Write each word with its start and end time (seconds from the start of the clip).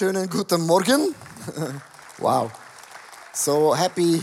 wunderschönen 0.00 0.28
guten 0.28 0.66
Morgen. 0.66 1.14
Wow. 2.18 2.50
So 3.32 3.76
happy. 3.76 4.20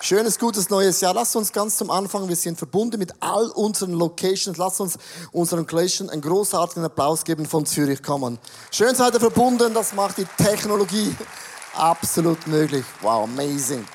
Schönes, 0.00 0.38
gutes 0.38 0.68
neues 0.68 1.00
Jahr. 1.00 1.14
Lasst 1.14 1.36
uns 1.36 1.52
ganz 1.52 1.78
zum 1.78 1.90
Anfang, 1.90 2.28
wir 2.28 2.36
sind 2.36 2.58
verbunden 2.58 2.98
mit 2.98 3.14
all 3.20 3.46
unseren 3.50 3.92
Locations. 3.92 4.58
Lasst 4.58 4.80
uns 4.80 4.98
unseren 5.32 5.60
Location 5.60 6.10
einen 6.10 6.20
großartigen 6.20 6.84
Applaus 6.84 7.24
geben 7.24 7.46
von 7.46 7.64
Zürich 7.64 8.02
kommen. 8.02 8.38
Schön 8.70 8.94
seid 8.94 9.14
ihr 9.14 9.20
verbunden, 9.20 9.72
das 9.72 9.94
macht 9.94 10.18
die 10.18 10.26
Technologie 10.36 11.14
absolut 11.74 12.46
möglich. 12.46 12.84
Wow, 13.00 13.24
amazing. 13.24 13.86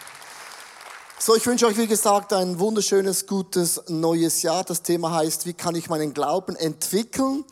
So, 1.20 1.35
ich 1.35 1.45
wünsche 1.45 1.67
euch, 1.67 1.77
wie 1.77 1.87
gesagt, 1.87 2.34
ein 2.34 2.57
wunderschönes, 2.57 3.27
gutes 3.27 3.81
neues 3.90 4.41
Jahr. 4.41 4.63
Das 4.63 4.81
Thema 4.81 5.12
heißt, 5.12 5.45
wie 5.45 5.53
kann 5.53 5.76
ich 5.76 5.87
meinen 5.87 6.15
Glauben 6.15 6.55
entwickeln? 6.55 7.45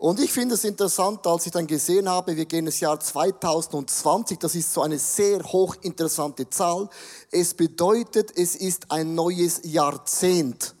Und 0.00 0.18
ich 0.18 0.32
finde 0.32 0.54
es 0.54 0.64
interessant, 0.64 1.26
als 1.26 1.44
ich 1.44 1.52
dann 1.52 1.66
gesehen 1.66 2.08
habe, 2.08 2.34
wir 2.34 2.46
gehen 2.46 2.64
ins 2.64 2.80
Jahr 2.80 2.98
2020, 2.98 4.38
das 4.38 4.54
ist 4.54 4.72
so 4.72 4.80
eine 4.80 4.98
sehr 4.98 5.42
hochinteressante 5.42 6.48
Zahl. 6.48 6.88
Es 7.30 7.52
bedeutet, 7.52 8.32
es 8.34 8.56
ist 8.56 8.90
ein 8.90 9.14
neues 9.14 9.60
Jahrzehnt. 9.62 10.74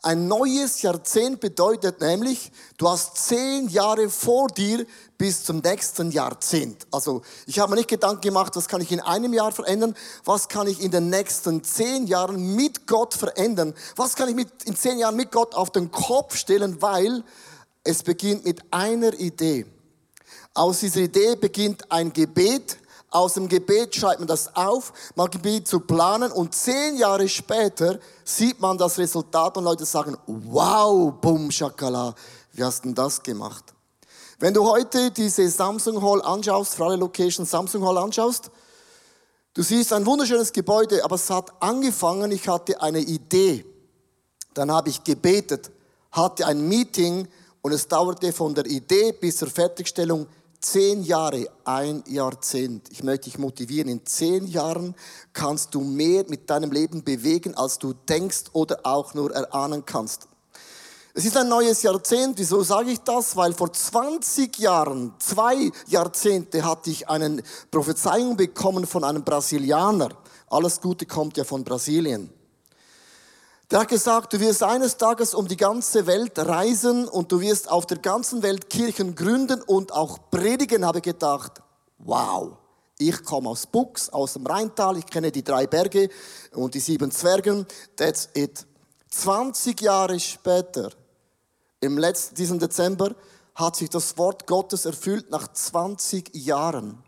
Ein 0.00 0.28
neues 0.28 0.80
Jahrzehnt 0.80 1.40
bedeutet 1.40 2.00
nämlich, 2.00 2.50
du 2.78 2.88
hast 2.88 3.18
zehn 3.18 3.68
Jahre 3.68 4.08
vor 4.08 4.48
dir 4.48 4.86
bis 5.18 5.44
zum 5.44 5.58
nächsten 5.58 6.10
Jahrzehnt. 6.10 6.86
Also 6.90 7.20
ich 7.46 7.58
habe 7.58 7.72
mir 7.72 7.76
nicht 7.76 7.90
Gedanken 7.90 8.22
gemacht, 8.22 8.56
was 8.56 8.66
kann 8.66 8.80
ich 8.80 8.92
in 8.92 9.00
einem 9.00 9.34
Jahr 9.34 9.52
verändern, 9.52 9.94
was 10.24 10.48
kann 10.48 10.66
ich 10.66 10.80
in 10.80 10.90
den 10.90 11.10
nächsten 11.10 11.62
zehn 11.64 12.06
Jahren 12.06 12.56
mit 12.56 12.86
Gott 12.86 13.12
verändern, 13.12 13.74
was 13.94 14.16
kann 14.16 14.30
ich 14.30 14.34
mit, 14.34 14.48
in 14.64 14.74
zehn 14.74 14.98
Jahren 14.98 15.16
mit 15.16 15.30
Gott 15.32 15.54
auf 15.54 15.68
den 15.68 15.90
Kopf 15.90 16.34
stellen, 16.34 16.80
weil 16.80 17.22
es 17.84 18.02
beginnt 18.02 18.44
mit 18.44 18.60
einer 18.70 19.12
Idee. 19.14 19.66
Aus 20.54 20.80
dieser 20.80 21.00
Idee 21.00 21.34
beginnt 21.36 21.90
ein 21.90 22.12
Gebet. 22.12 22.78
Aus 23.10 23.34
dem 23.34 23.48
Gebet 23.48 23.94
schreibt 23.94 24.20
man 24.20 24.28
das 24.28 24.54
auf, 24.56 24.92
man 25.16 25.28
beginnt 25.28 25.68
zu 25.68 25.80
planen 25.80 26.32
und 26.32 26.54
zehn 26.54 26.96
Jahre 26.96 27.28
später 27.28 27.98
sieht 28.24 28.58
man 28.58 28.78
das 28.78 28.98
Resultat 28.98 29.56
und 29.58 29.64
Leute 29.64 29.84
sagen, 29.84 30.16
wow, 30.26 31.12
boom, 31.20 31.50
shakala, 31.50 32.14
wie 32.52 32.64
hast 32.64 32.84
denn 32.84 32.94
das 32.94 33.22
gemacht? 33.22 33.74
Wenn 34.38 34.54
du 34.54 34.66
heute 34.66 35.10
diese 35.10 35.46
Samsung 35.48 36.02
Hall 36.02 36.22
anschaust, 36.22 36.74
für 36.74 36.86
alle 36.86 36.96
Locations 36.96 37.50
Samsung 37.50 37.86
Hall 37.86 37.98
anschaust, 37.98 38.50
du 39.52 39.62
siehst 39.62 39.92
ein 39.92 40.06
wunderschönes 40.06 40.50
Gebäude, 40.50 41.04
aber 41.04 41.16
es 41.16 41.28
hat 41.28 41.52
angefangen, 41.60 42.30
ich 42.32 42.48
hatte 42.48 42.80
eine 42.80 43.00
Idee. 43.00 43.66
Dann 44.54 44.72
habe 44.72 44.88
ich 44.88 45.04
gebetet, 45.04 45.70
hatte 46.10 46.46
ein 46.46 46.66
Meeting, 46.66 47.28
und 47.62 47.72
es 47.72 47.88
dauerte 47.88 48.32
von 48.32 48.54
der 48.54 48.66
Idee 48.66 49.12
bis 49.12 49.36
zur 49.36 49.48
Fertigstellung 49.48 50.26
zehn 50.60 51.02
Jahre, 51.02 51.48
ein 51.64 52.02
Jahrzehnt. 52.06 52.88
Ich 52.90 53.02
möchte 53.02 53.24
dich 53.24 53.38
motivieren. 53.38 53.88
In 53.88 54.04
zehn 54.04 54.46
Jahren 54.46 54.94
kannst 55.32 55.74
du 55.74 55.80
mehr 55.80 56.24
mit 56.28 56.50
deinem 56.50 56.70
Leben 56.72 57.02
bewegen, 57.02 57.54
als 57.54 57.78
du 57.78 57.92
denkst 57.92 58.44
oder 58.52 58.80
auch 58.84 59.14
nur 59.14 59.32
erahnen 59.32 59.84
kannst. 59.84 60.28
Es 61.14 61.24
ist 61.24 61.36
ein 61.36 61.48
neues 61.48 61.82
Jahrzehnt. 61.82 62.38
Wieso 62.38 62.62
sage 62.62 62.90
ich 62.90 63.00
das? 63.00 63.36
Weil 63.36 63.52
vor 63.52 63.72
20 63.72 64.58
Jahren, 64.58 65.12
zwei 65.18 65.70
Jahrzehnte, 65.88 66.64
hatte 66.64 66.90
ich 66.90 67.08
eine 67.08 67.42
Prophezeiung 67.70 68.36
bekommen 68.36 68.86
von 68.86 69.04
einem 69.04 69.22
Brasilianer. 69.22 70.08
Alles 70.48 70.80
Gute 70.80 71.06
kommt 71.06 71.36
ja 71.36 71.44
von 71.44 71.64
Brasilien. 71.64 72.30
Der 73.70 73.80
hat 73.80 73.88
gesagt, 73.88 74.32
du 74.32 74.40
wirst 74.40 74.62
eines 74.62 74.96
Tages 74.96 75.34
um 75.34 75.48
die 75.48 75.56
ganze 75.56 76.06
Welt 76.06 76.38
reisen 76.38 77.08
und 77.08 77.32
du 77.32 77.40
wirst 77.40 77.70
auf 77.70 77.86
der 77.86 77.98
ganzen 77.98 78.42
Welt 78.42 78.68
Kirchen 78.68 79.14
gründen 79.14 79.62
und 79.62 79.92
auch 79.92 80.18
predigen, 80.30 80.84
habe 80.84 80.98
ich 80.98 81.04
gedacht. 81.04 81.62
Wow. 81.98 82.58
Ich 82.98 83.24
komme 83.24 83.48
aus 83.48 83.66
Bux, 83.66 84.10
aus 84.10 84.34
dem 84.34 84.46
Rheintal, 84.46 84.98
ich 84.98 85.06
kenne 85.06 85.32
die 85.32 85.42
drei 85.42 85.66
Berge 85.66 86.08
und 86.52 86.74
die 86.74 86.80
sieben 86.80 87.10
Zwergen. 87.10 87.66
That's 87.96 88.28
it. 88.34 88.66
20 89.10 89.80
Jahre 89.80 90.20
später, 90.20 90.90
im 91.80 91.98
letzten, 91.98 92.34
diesem 92.34 92.58
Dezember, 92.58 93.14
hat 93.54 93.76
sich 93.76 93.90
das 93.90 94.16
Wort 94.18 94.46
Gottes 94.46 94.84
erfüllt 94.84 95.30
nach 95.30 95.52
20 95.52 96.34
Jahren. 96.34 97.02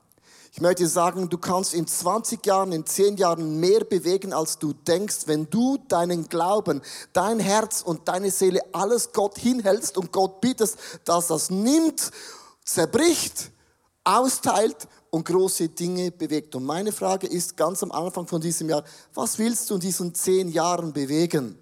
Ich 0.56 0.60
möchte 0.60 0.86
sagen, 0.86 1.28
du 1.28 1.36
kannst 1.36 1.74
in 1.74 1.84
20 1.84 2.46
Jahren, 2.46 2.70
in 2.70 2.86
10 2.86 3.16
Jahren 3.16 3.58
mehr 3.58 3.80
bewegen, 3.80 4.32
als 4.32 4.56
du 4.56 4.72
denkst, 4.72 5.26
wenn 5.26 5.50
du 5.50 5.78
deinen 5.88 6.28
Glauben, 6.28 6.80
dein 7.12 7.40
Herz 7.40 7.82
und 7.82 8.06
deine 8.06 8.30
Seele 8.30 8.60
alles 8.70 9.10
Gott 9.12 9.36
hinhältst 9.36 9.98
und 9.98 10.12
Gott 10.12 10.40
bietest, 10.40 10.78
dass 11.04 11.26
das 11.26 11.50
nimmt, 11.50 12.12
zerbricht, 12.64 13.50
austeilt 14.04 14.86
und 15.10 15.24
große 15.24 15.70
Dinge 15.70 16.12
bewegt. 16.12 16.54
Und 16.54 16.62
meine 16.62 16.92
Frage 16.92 17.26
ist 17.26 17.56
ganz 17.56 17.82
am 17.82 17.90
Anfang 17.90 18.28
von 18.28 18.40
diesem 18.40 18.68
Jahr, 18.68 18.84
was 19.12 19.40
willst 19.40 19.68
du 19.70 19.74
in 19.74 19.80
diesen 19.80 20.14
10 20.14 20.50
Jahren 20.50 20.92
bewegen? 20.92 21.58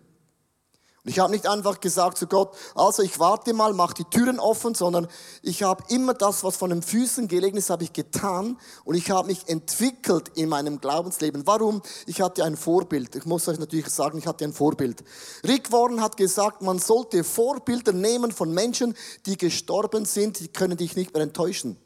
Und 1.04 1.10
ich 1.10 1.18
habe 1.18 1.32
nicht 1.32 1.48
einfach 1.48 1.80
gesagt 1.80 2.16
zu 2.16 2.28
Gott, 2.28 2.54
also 2.76 3.02
ich 3.02 3.18
warte 3.18 3.52
mal, 3.54 3.72
mach 3.72 3.92
die 3.92 4.04
Türen 4.04 4.38
offen, 4.38 4.76
sondern 4.76 5.08
ich 5.42 5.64
habe 5.64 5.82
immer 5.88 6.14
das, 6.14 6.44
was 6.44 6.56
von 6.56 6.70
den 6.70 6.80
Füßen 6.80 7.26
gelegen 7.26 7.56
ist, 7.56 7.70
habe 7.70 7.82
ich 7.82 7.92
getan 7.92 8.56
und 8.84 8.94
ich 8.94 9.10
habe 9.10 9.26
mich 9.26 9.48
entwickelt 9.48 10.28
in 10.36 10.48
meinem 10.48 10.80
Glaubensleben. 10.80 11.44
Warum? 11.44 11.82
Ich 12.06 12.20
hatte 12.20 12.44
ein 12.44 12.56
Vorbild. 12.56 13.16
Ich 13.16 13.26
muss 13.26 13.48
euch 13.48 13.58
natürlich 13.58 13.88
sagen, 13.88 14.16
ich 14.16 14.28
hatte 14.28 14.44
ein 14.44 14.52
Vorbild. 14.52 15.02
Rick 15.42 15.72
Warren 15.72 16.00
hat 16.00 16.16
gesagt, 16.16 16.62
man 16.62 16.78
sollte 16.78 17.24
Vorbilder 17.24 17.92
nehmen 17.92 18.30
von 18.30 18.54
Menschen, 18.54 18.94
die 19.26 19.36
gestorben 19.36 20.04
sind, 20.04 20.38
die 20.38 20.48
können 20.48 20.76
dich 20.76 20.94
nicht 20.94 21.14
mehr 21.14 21.24
enttäuschen. 21.24 21.78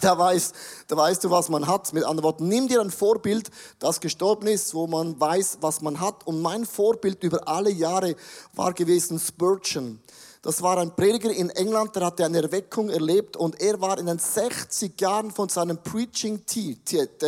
Da 0.00 0.16
weißt, 0.16 0.54
da 0.86 0.96
weißt 0.96 1.24
du, 1.24 1.30
was 1.30 1.48
man 1.48 1.66
hat. 1.66 1.92
Mit 1.92 2.04
anderen 2.04 2.24
Worten, 2.24 2.46
nimm 2.46 2.68
dir 2.68 2.80
ein 2.80 2.92
Vorbild, 2.92 3.50
das 3.80 4.00
gestorben 4.00 4.46
ist, 4.46 4.72
wo 4.72 4.86
man 4.86 5.18
weiß, 5.18 5.58
was 5.62 5.80
man 5.80 6.00
hat. 6.00 6.26
Und 6.26 6.40
mein 6.40 6.64
Vorbild 6.64 7.24
über 7.24 7.48
alle 7.48 7.70
Jahre 7.70 8.14
war 8.54 8.72
gewesen 8.72 9.18
Spurgeon. 9.18 10.00
Das 10.42 10.62
war 10.62 10.78
ein 10.78 10.94
Prediger 10.94 11.30
in 11.30 11.50
England, 11.50 11.96
der 11.96 12.06
hatte 12.06 12.24
eine 12.24 12.40
Erweckung 12.40 12.88
erlebt 12.88 13.36
und 13.36 13.60
er 13.60 13.78
war 13.80 13.98
in 13.98 14.06
den 14.06 14.18
60 14.18 14.98
Jahren 14.98 15.30
von 15.30 15.50
seinem 15.50 15.76
Preaching-Zeit, 15.82 17.22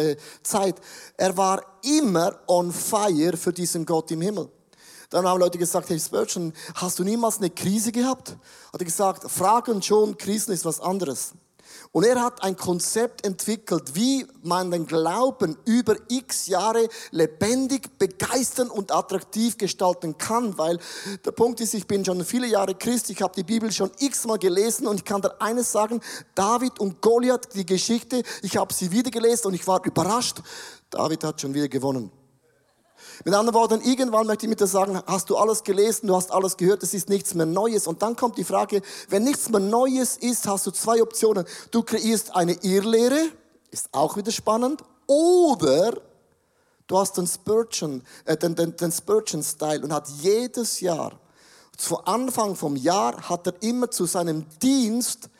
er 1.19 1.37
war 1.37 1.63
immer 1.83 2.39
on 2.47 2.73
fire 2.73 3.37
für 3.37 3.53
diesen 3.53 3.85
Gott 3.85 4.11
im 4.13 4.23
Himmel. 4.23 4.49
Dann 5.11 5.27
haben 5.27 5.41
Leute 5.41 5.59
gesagt, 5.59 5.91
hey 5.91 6.01
Spurgeon, 6.01 6.55
hast 6.75 6.99
du 6.99 7.05
niemals 7.05 7.37
eine 7.37 7.51
Krise 7.51 7.93
gehabt? 7.93 8.31
Hat 8.73 8.81
er 8.81 8.85
gesagt, 8.87 9.31
Fragen 9.31 9.83
schon, 9.83 10.17
Krisen 10.17 10.55
ist 10.55 10.65
was 10.65 10.81
anderes. 10.81 11.35
Und 11.93 12.05
er 12.05 12.23
hat 12.23 12.43
ein 12.43 12.57
Konzept 12.57 13.27
entwickelt, 13.27 13.95
wie 13.95 14.27
man 14.43 14.71
den 14.71 14.87
Glauben 14.87 15.59
über 15.67 15.95
x 16.09 16.47
Jahre 16.47 16.89
lebendig, 17.11 17.99
begeistern 17.99 18.71
und 18.71 18.91
attraktiv 18.91 19.59
gestalten 19.59 20.17
kann. 20.17 20.57
Weil 20.57 20.79
der 21.23 21.33
Punkt 21.33 21.61
ist, 21.61 21.75
ich 21.75 21.87
bin 21.87 22.03
schon 22.03 22.25
viele 22.25 22.47
Jahre 22.47 22.75
Christ, 22.75 23.11
ich 23.11 23.21
habe 23.21 23.35
die 23.37 23.43
Bibel 23.43 23.71
schon 23.71 23.91
x-mal 23.99 24.39
gelesen 24.39 24.87
und 24.87 24.97
ich 24.97 25.05
kann 25.05 25.21
dir 25.21 25.39
eines 25.43 25.71
sagen, 25.71 26.01
David 26.35 26.81
und 26.81 27.03
Goliath, 27.03 27.55
die 27.55 27.67
Geschichte, 27.67 28.23
ich 28.41 28.57
habe 28.57 28.73
sie 28.73 28.91
wieder 28.91 29.11
gelesen 29.11 29.49
und 29.49 29.55
ich 29.55 29.67
war 29.67 29.85
überrascht. 29.85 30.39
David 30.89 31.25
hat 31.25 31.43
schon 31.43 31.53
wieder 31.53 31.69
gewonnen. 31.69 32.11
Mit 33.25 33.35
anderen 33.35 33.55
Worten, 33.55 33.81
irgendwann 33.83 34.27
möchte 34.27 34.47
ich 34.47 34.51
mit 34.51 34.61
dir 34.61 34.67
sagen, 34.67 35.01
hast 35.07 35.31
du 35.31 35.37
alles 35.37 35.63
gelesen, 35.63 36.09
du 36.09 36.17
hast 36.17 36.33
alles 36.33 36.57
gehört, 36.57 36.83
es 36.83 36.93
ist 36.93 37.09
nichts 37.09 37.35
mehr 37.35 37.47
Neues. 37.47 37.87
Und 37.87 38.03
dann 38.03 38.17
kommt 38.17 38.37
die 38.37 38.45
Frage, 38.45 38.83
wenn 39.09 39.23
nichts 39.23 39.49
mehr 39.49 39.61
Neues 39.61 40.17
ist, 40.17 40.49
hast 40.49 40.67
du 40.67 40.73
zwei 40.73 41.01
Optionen. 41.01 41.45
Du 41.71 41.83
kreierst 41.83 42.35
eine 42.35 42.55
Irrlehre, 42.63 43.29
ist 43.71 43.89
auch 43.93 44.17
wieder 44.17 44.33
spannend, 44.33 44.83
oder 45.07 45.95
du 46.89 46.99
hast 46.99 47.17
den 47.17 47.29
Spurgeon, 47.29 48.03
äh, 48.25 48.37
den, 48.37 48.57
den, 48.57 48.77
den 48.77 48.91
Spurgeon-Style 48.91 49.83
und 49.83 49.93
hat 49.93 50.09
jedes 50.09 50.81
Jahr, 50.81 51.13
zu 51.77 51.99
Anfang 52.05 52.57
vom 52.57 52.77
Jahr, 52.77 53.29
hat 53.29 53.47
er 53.47 53.55
immer 53.63 53.91
zu 53.91 54.05
seinem 54.05 54.47
Dienst 54.61 55.31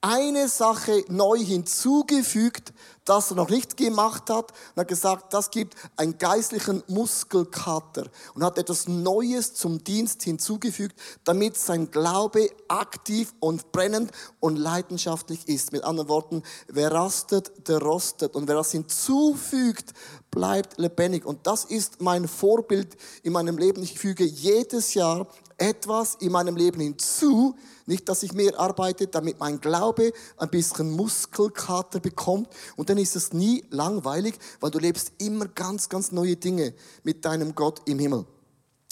eine 0.00 0.48
Sache 0.48 1.04
neu 1.08 1.38
hinzugefügt, 1.38 2.72
das 3.04 3.30
er 3.30 3.36
noch 3.36 3.50
nicht 3.50 3.76
gemacht 3.76 4.30
hat, 4.30 4.52
und 4.52 4.80
hat 4.80 4.88
gesagt, 4.88 5.34
das 5.34 5.50
gibt 5.50 5.74
einen 5.96 6.16
geistlichen 6.16 6.82
Muskelkater 6.86 8.06
und 8.34 8.44
hat 8.44 8.56
etwas 8.56 8.88
Neues 8.88 9.54
zum 9.54 9.82
Dienst 9.82 10.22
hinzugefügt, 10.22 10.98
damit 11.24 11.56
sein 11.56 11.90
Glaube 11.90 12.50
aktiv 12.68 13.34
und 13.40 13.72
brennend 13.72 14.12
und 14.38 14.56
leidenschaftlich 14.56 15.48
ist. 15.48 15.72
Mit 15.72 15.84
anderen 15.84 16.08
Worten, 16.08 16.42
wer 16.68 16.92
rastet, 16.92 17.68
der 17.68 17.78
rostet 17.78 18.34
und 18.34 18.48
wer 18.48 18.54
das 18.54 18.70
hinzufügt, 18.70 19.92
bleibt 20.30 20.78
lebendig. 20.78 21.26
Und 21.26 21.46
das 21.46 21.64
ist 21.64 22.00
mein 22.00 22.28
Vorbild 22.28 22.96
in 23.22 23.32
meinem 23.32 23.58
Leben. 23.58 23.82
Ich 23.82 23.98
füge 23.98 24.24
jedes 24.24 24.94
Jahr 24.94 25.26
etwas 25.58 26.14
in 26.20 26.32
meinem 26.32 26.56
Leben 26.56 26.80
hinzu, 26.80 27.56
nicht, 27.90 28.08
dass 28.08 28.22
ich 28.22 28.32
mehr 28.32 28.58
arbeite, 28.58 29.06
damit 29.06 29.38
mein 29.38 29.60
Glaube 29.60 30.12
ein 30.38 30.48
bisschen 30.48 30.90
Muskelkater 30.92 32.00
bekommt. 32.00 32.48
Und 32.76 32.88
dann 32.88 32.96
ist 32.96 33.16
es 33.16 33.32
nie 33.32 33.64
langweilig, 33.70 34.36
weil 34.60 34.70
du 34.70 34.78
lebst 34.78 35.12
immer 35.18 35.46
ganz, 35.48 35.88
ganz 35.88 36.12
neue 36.12 36.36
Dinge 36.36 36.72
mit 37.02 37.24
deinem 37.24 37.54
Gott 37.54 37.82
im 37.84 37.98
Himmel. 37.98 38.24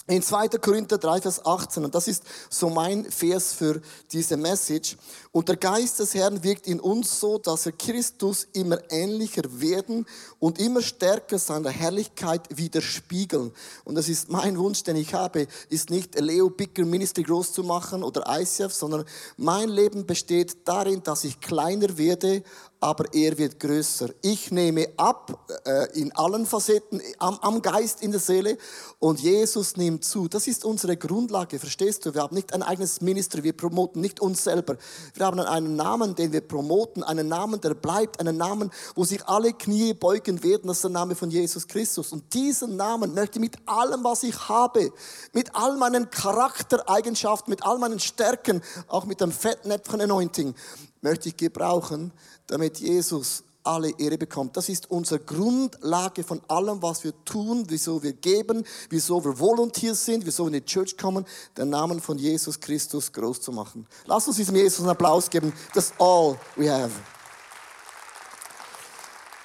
In 0.09 0.23
2. 0.23 0.47
Korinther 0.57 0.97
3, 0.97 1.21
Vers 1.21 1.45
18, 1.45 1.85
und 1.85 1.93
das 1.93 2.07
ist 2.07 2.23
so 2.49 2.71
mein 2.71 3.05
Vers 3.11 3.53
für 3.53 3.79
diese 4.11 4.37
Message. 4.37 4.97
Und 5.31 5.49
der 5.49 5.55
Geist 5.55 5.99
des 5.99 6.15
Herrn 6.15 6.43
wirkt 6.43 6.65
in 6.65 6.79
uns 6.79 7.19
so, 7.19 7.37
dass 7.37 7.65
wir 7.65 7.73
Christus 7.73 8.47
immer 8.53 8.79
ähnlicher 8.89 9.43
werden 9.61 10.07
und 10.39 10.59
immer 10.59 10.81
stärker 10.81 11.37
seiner 11.37 11.69
Herrlichkeit 11.69 12.41
widerspiegeln. 12.49 13.51
Und 13.83 13.93
das 13.93 14.09
ist 14.09 14.31
mein 14.31 14.57
Wunsch, 14.57 14.81
den 14.81 14.95
ich 14.95 15.13
habe, 15.13 15.45
ist 15.69 15.91
nicht 15.91 16.19
Leo 16.19 16.49
Bicker 16.49 16.85
Ministry 16.85 17.21
groß 17.21 17.53
zu 17.53 17.61
machen 17.61 18.01
oder 18.01 18.23
ICF, 18.27 18.73
sondern 18.73 19.05
mein 19.37 19.69
Leben 19.69 20.07
besteht 20.07 20.67
darin, 20.67 21.03
dass 21.03 21.23
ich 21.23 21.39
kleiner 21.39 21.99
werde, 21.99 22.41
aber 22.79 23.13
er 23.13 23.37
wird 23.37 23.59
größer. 23.59 24.09
Ich 24.21 24.51
nehme 24.51 24.87
ab 24.95 25.37
äh, 25.65 25.99
in 25.99 26.15
allen 26.15 26.45
Facetten, 26.45 27.01
am, 27.17 27.37
am 27.41 27.61
Geist, 27.61 28.01
in 28.01 28.11
der 28.11 28.21
Seele 28.21 28.57
und 28.99 29.19
Jesus 29.19 29.75
nimmt 29.75 30.05
zu. 30.05 30.27
Das 30.29 30.47
ist 30.47 30.63
unsere 30.63 30.95
Grundlage, 30.95 31.59
verstehst 31.59 32.05
du? 32.05 32.13
Wir 32.13 32.21
haben 32.21 32.35
nicht 32.35 32.53
ein 32.53 32.63
eigenes 32.63 33.01
Ministry, 33.01 33.43
wir 33.43 33.55
promoten 33.55 34.01
nicht 34.01 34.21
uns 34.21 34.43
selber. 34.43 34.77
Wir 35.13 35.25
haben 35.25 35.39
einen 35.39 35.75
Namen, 35.75 36.15
den 36.15 36.31
wir 36.31 36.41
promoten, 36.41 37.03
einen 37.03 37.27
Namen, 37.27 37.59
der 37.59 37.73
bleibt, 37.73 38.19
einen 38.19 38.37
Namen, 38.37 38.71
wo 38.95 39.03
sich 39.03 39.25
alle 39.27 39.51
Knie 39.53 39.93
beugen 39.93 40.41
werden, 40.43 40.67
das 40.67 40.77
ist 40.77 40.83
der 40.83 40.91
Name 40.91 41.15
von 41.15 41.29
Jesus 41.29 41.67
Christus. 41.67 42.13
Und 42.13 42.33
diesen 42.33 42.77
Namen 42.77 43.13
möchte 43.13 43.39
ich 43.39 43.41
mit 43.41 43.57
allem, 43.65 44.03
was 44.03 44.23
ich 44.23 44.47
habe, 44.47 44.91
mit 45.33 45.53
all 45.53 45.75
meinen 45.77 46.09
Charaktereigenschaften, 46.09 47.51
mit 47.51 47.63
all 47.63 47.77
meinen 47.77 47.99
Stärken, 47.99 48.61
auch 48.87 49.05
mit 49.05 49.19
dem 49.19 49.31
Fettnäpfchen-Anointing, 49.31 50.55
möchte 51.01 51.29
ich 51.29 51.37
gebrauchen, 51.37 52.11
damit 52.47 52.79
Jesus 52.79 53.43
alle 53.63 53.91
Ehre 53.99 54.17
bekommt. 54.17 54.57
Das 54.57 54.69
ist 54.69 54.89
unsere 54.89 55.19
Grundlage 55.19 56.23
von 56.23 56.41
allem, 56.47 56.81
was 56.81 57.03
wir 57.03 57.13
tun, 57.25 57.65
wieso 57.67 58.01
wir 58.01 58.13
geben, 58.13 58.65
wieso 58.89 59.23
wir 59.23 59.37
Volunteer 59.37 59.95
sind, 59.95 60.25
wieso 60.25 60.45
wir 60.45 60.47
in 60.47 60.53
die 60.53 60.65
Church 60.65 60.97
kommen, 60.97 61.25
den 61.57 61.69
Namen 61.69 61.99
von 61.99 62.17
Jesus 62.17 62.59
Christus 62.59 63.11
groß 63.11 63.41
zu 63.41 63.51
machen. 63.51 63.85
Lass 64.05 64.27
uns 64.27 64.37
diesem 64.37 64.55
Jesus 64.55 64.79
einen 64.79 64.89
Applaus 64.89 65.29
geben. 65.29 65.53
That's 65.73 65.93
all 65.99 66.37
we 66.55 66.71
have. 66.71 66.91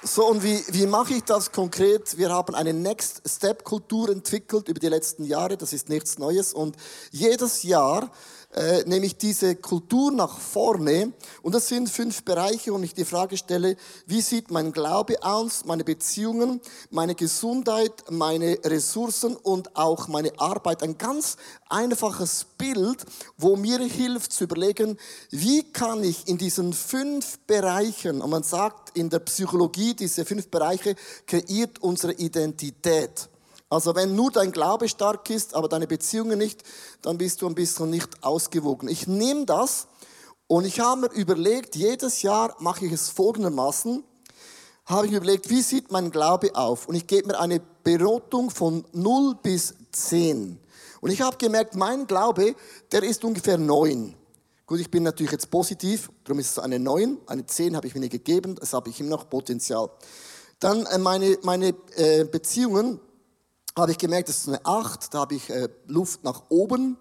So, 0.01 0.27
und 0.27 0.43
wie, 0.43 0.63
wie 0.69 0.85
mache 0.85 1.15
ich 1.15 1.23
das 1.23 1.51
konkret? 1.51 2.15
Wir 2.15 2.29
haben 2.29 2.53
eine 2.53 2.73
Next 2.73 3.23
Step 3.27 3.63
Kultur 3.63 4.09
entwickelt 4.09 4.69
über 4.69 4.79
die 4.79 4.87
letzten 4.87 5.23
Jahre. 5.23 5.57
Das 5.57 5.73
ist 5.73 5.89
nichts 5.89 6.19
Neues. 6.19 6.53
Und 6.53 6.75
jedes 7.09 7.63
Jahr 7.63 8.11
äh, 8.55 8.83
nämlich 8.85 9.17
diese 9.17 9.55
Kultur 9.55 10.11
nach 10.11 10.39
vorne. 10.39 11.11
Und 11.41 11.53
das 11.53 11.67
sind 11.67 11.89
fünf 11.89 12.23
Bereiche, 12.23 12.71
wo 12.71 12.79
ich 12.79 12.93
die 12.93 13.03
Frage 13.03 13.35
stelle, 13.35 13.75
wie 14.05 14.21
sieht 14.21 14.49
mein 14.49 14.71
Glaube 14.71 15.21
aus, 15.21 15.65
meine 15.65 15.83
Beziehungen, 15.83 16.61
meine 16.89 17.15
Gesundheit, 17.15 17.91
meine 18.09 18.57
Ressourcen 18.63 19.35
und 19.35 19.75
auch 19.75 20.07
meine 20.07 20.31
Arbeit. 20.39 20.83
Ein 20.83 20.97
ganz 20.97 21.35
einfaches 21.67 22.45
Bild, 22.57 23.05
wo 23.37 23.57
mir 23.57 23.79
hilft 23.79 24.31
zu 24.31 24.45
überlegen, 24.45 24.97
wie 25.31 25.63
kann 25.63 26.01
ich 26.03 26.27
in 26.27 26.37
diesen 26.37 26.71
fünf 26.71 27.39
Bereichen, 27.39 28.21
und 28.21 28.29
man 28.29 28.43
sagt 28.43 28.97
in 28.97 29.09
der 29.09 29.19
Psychologie, 29.19 29.93
diese 29.93 30.23
fünf 30.23 30.47
Bereiche 30.47 30.95
kreiert 31.27 31.79
unsere 31.79 32.13
Identität. 32.13 33.29
Also 33.75 33.93
wenn 33.93 34.15
nur 34.15 34.31
dein 34.31 34.53
Glaube 34.53 34.87
stark 34.87 35.29
ist, 35.29 35.53
aber 35.53 35.67
deine 35.67 35.85
Beziehungen 35.85 36.37
nicht, 36.37 36.63
dann 37.01 37.17
bist 37.17 37.41
du 37.41 37.47
ein 37.47 37.55
bisschen 37.55 37.89
nicht 37.89 38.23
ausgewogen. 38.23 38.87
Ich 38.87 39.05
nehme 39.05 39.45
das 39.45 39.87
und 40.47 40.63
ich 40.63 40.79
habe 40.79 41.01
mir 41.01 41.11
überlegt, 41.11 41.75
jedes 41.75 42.21
Jahr 42.21 42.55
mache 42.59 42.85
ich 42.85 42.93
es 42.93 43.09
folgendermaßen, 43.09 44.01
habe 44.85 45.05
ich 45.05 45.11
mir 45.11 45.17
überlegt, 45.17 45.49
wie 45.49 45.61
sieht 45.61 45.91
mein 45.91 46.09
Glaube 46.09 46.55
auf? 46.55 46.87
Und 46.87 46.95
ich 46.95 47.05
gebe 47.05 47.27
mir 47.27 47.39
eine 47.39 47.59
Beratung 47.83 48.49
von 48.49 48.85
0 48.93 49.35
bis 49.43 49.73
10. 49.91 50.57
Und 51.01 51.11
ich 51.11 51.19
habe 51.19 51.35
gemerkt, 51.35 51.75
mein 51.75 52.07
Glaube, 52.07 52.55
der 52.93 53.03
ist 53.03 53.25
ungefähr 53.25 53.57
9. 53.57 54.15
Gut, 54.67 54.79
ich 54.79 54.89
bin 54.89 55.03
natürlich 55.03 55.33
jetzt 55.33 55.51
positiv, 55.51 56.09
darum 56.23 56.39
ist 56.39 56.51
es 56.51 56.59
eine 56.59 56.79
9. 56.79 57.17
Eine 57.27 57.45
10 57.45 57.75
habe 57.75 57.87
ich 57.87 57.93
mir 57.93 57.99
nicht 57.99 58.13
gegeben, 58.13 58.55
das 58.55 58.71
habe 58.71 58.89
ich 58.89 59.01
immer 59.01 59.09
noch 59.09 59.29
Potenzial. 59.29 59.89
Dann 60.59 60.85
äh, 60.85 60.97
meine, 60.97 61.37
meine 61.43 61.75
äh, 61.97 62.23
Beziehungen, 62.23 63.01
habe 63.83 63.91
ich 63.91 63.97
gemerkt, 63.97 64.29
das 64.29 64.37
ist 64.37 64.47
eine 64.47 64.65
8, 64.65 65.13
da 65.13 65.19
habe 65.19 65.35
ich 65.35 65.49
äh, 65.49 65.69
Luft 65.87 66.23
nach 66.23 66.43
oben. 66.49 66.97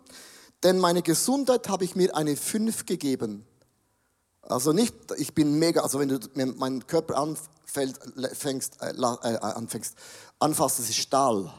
Denn 0.63 0.79
meine 0.79 1.03
Gesundheit 1.03 1.69
habe 1.69 1.85
ich 1.85 1.95
mir 1.95 2.17
eine 2.17 2.37
5 2.37 2.87
gegeben. 2.87 3.47
Also 4.43 4.73
nicht, 4.73 4.95
ich 5.17 5.35
bin 5.35 5.59
mega, 5.59 5.83
also 5.83 5.99
wenn 5.99 6.09
du 6.09 6.19
meinen 6.35 6.87
Körper 6.87 7.17
anfällt, 7.17 7.99
fängst, 8.35 8.83
äh, 8.83 8.91
äh, 8.91 9.37
anfängst, 9.39 9.95
anfasst, 10.39 10.79
das 10.79 10.89
ist 10.89 10.97
Stahl. 10.97 11.53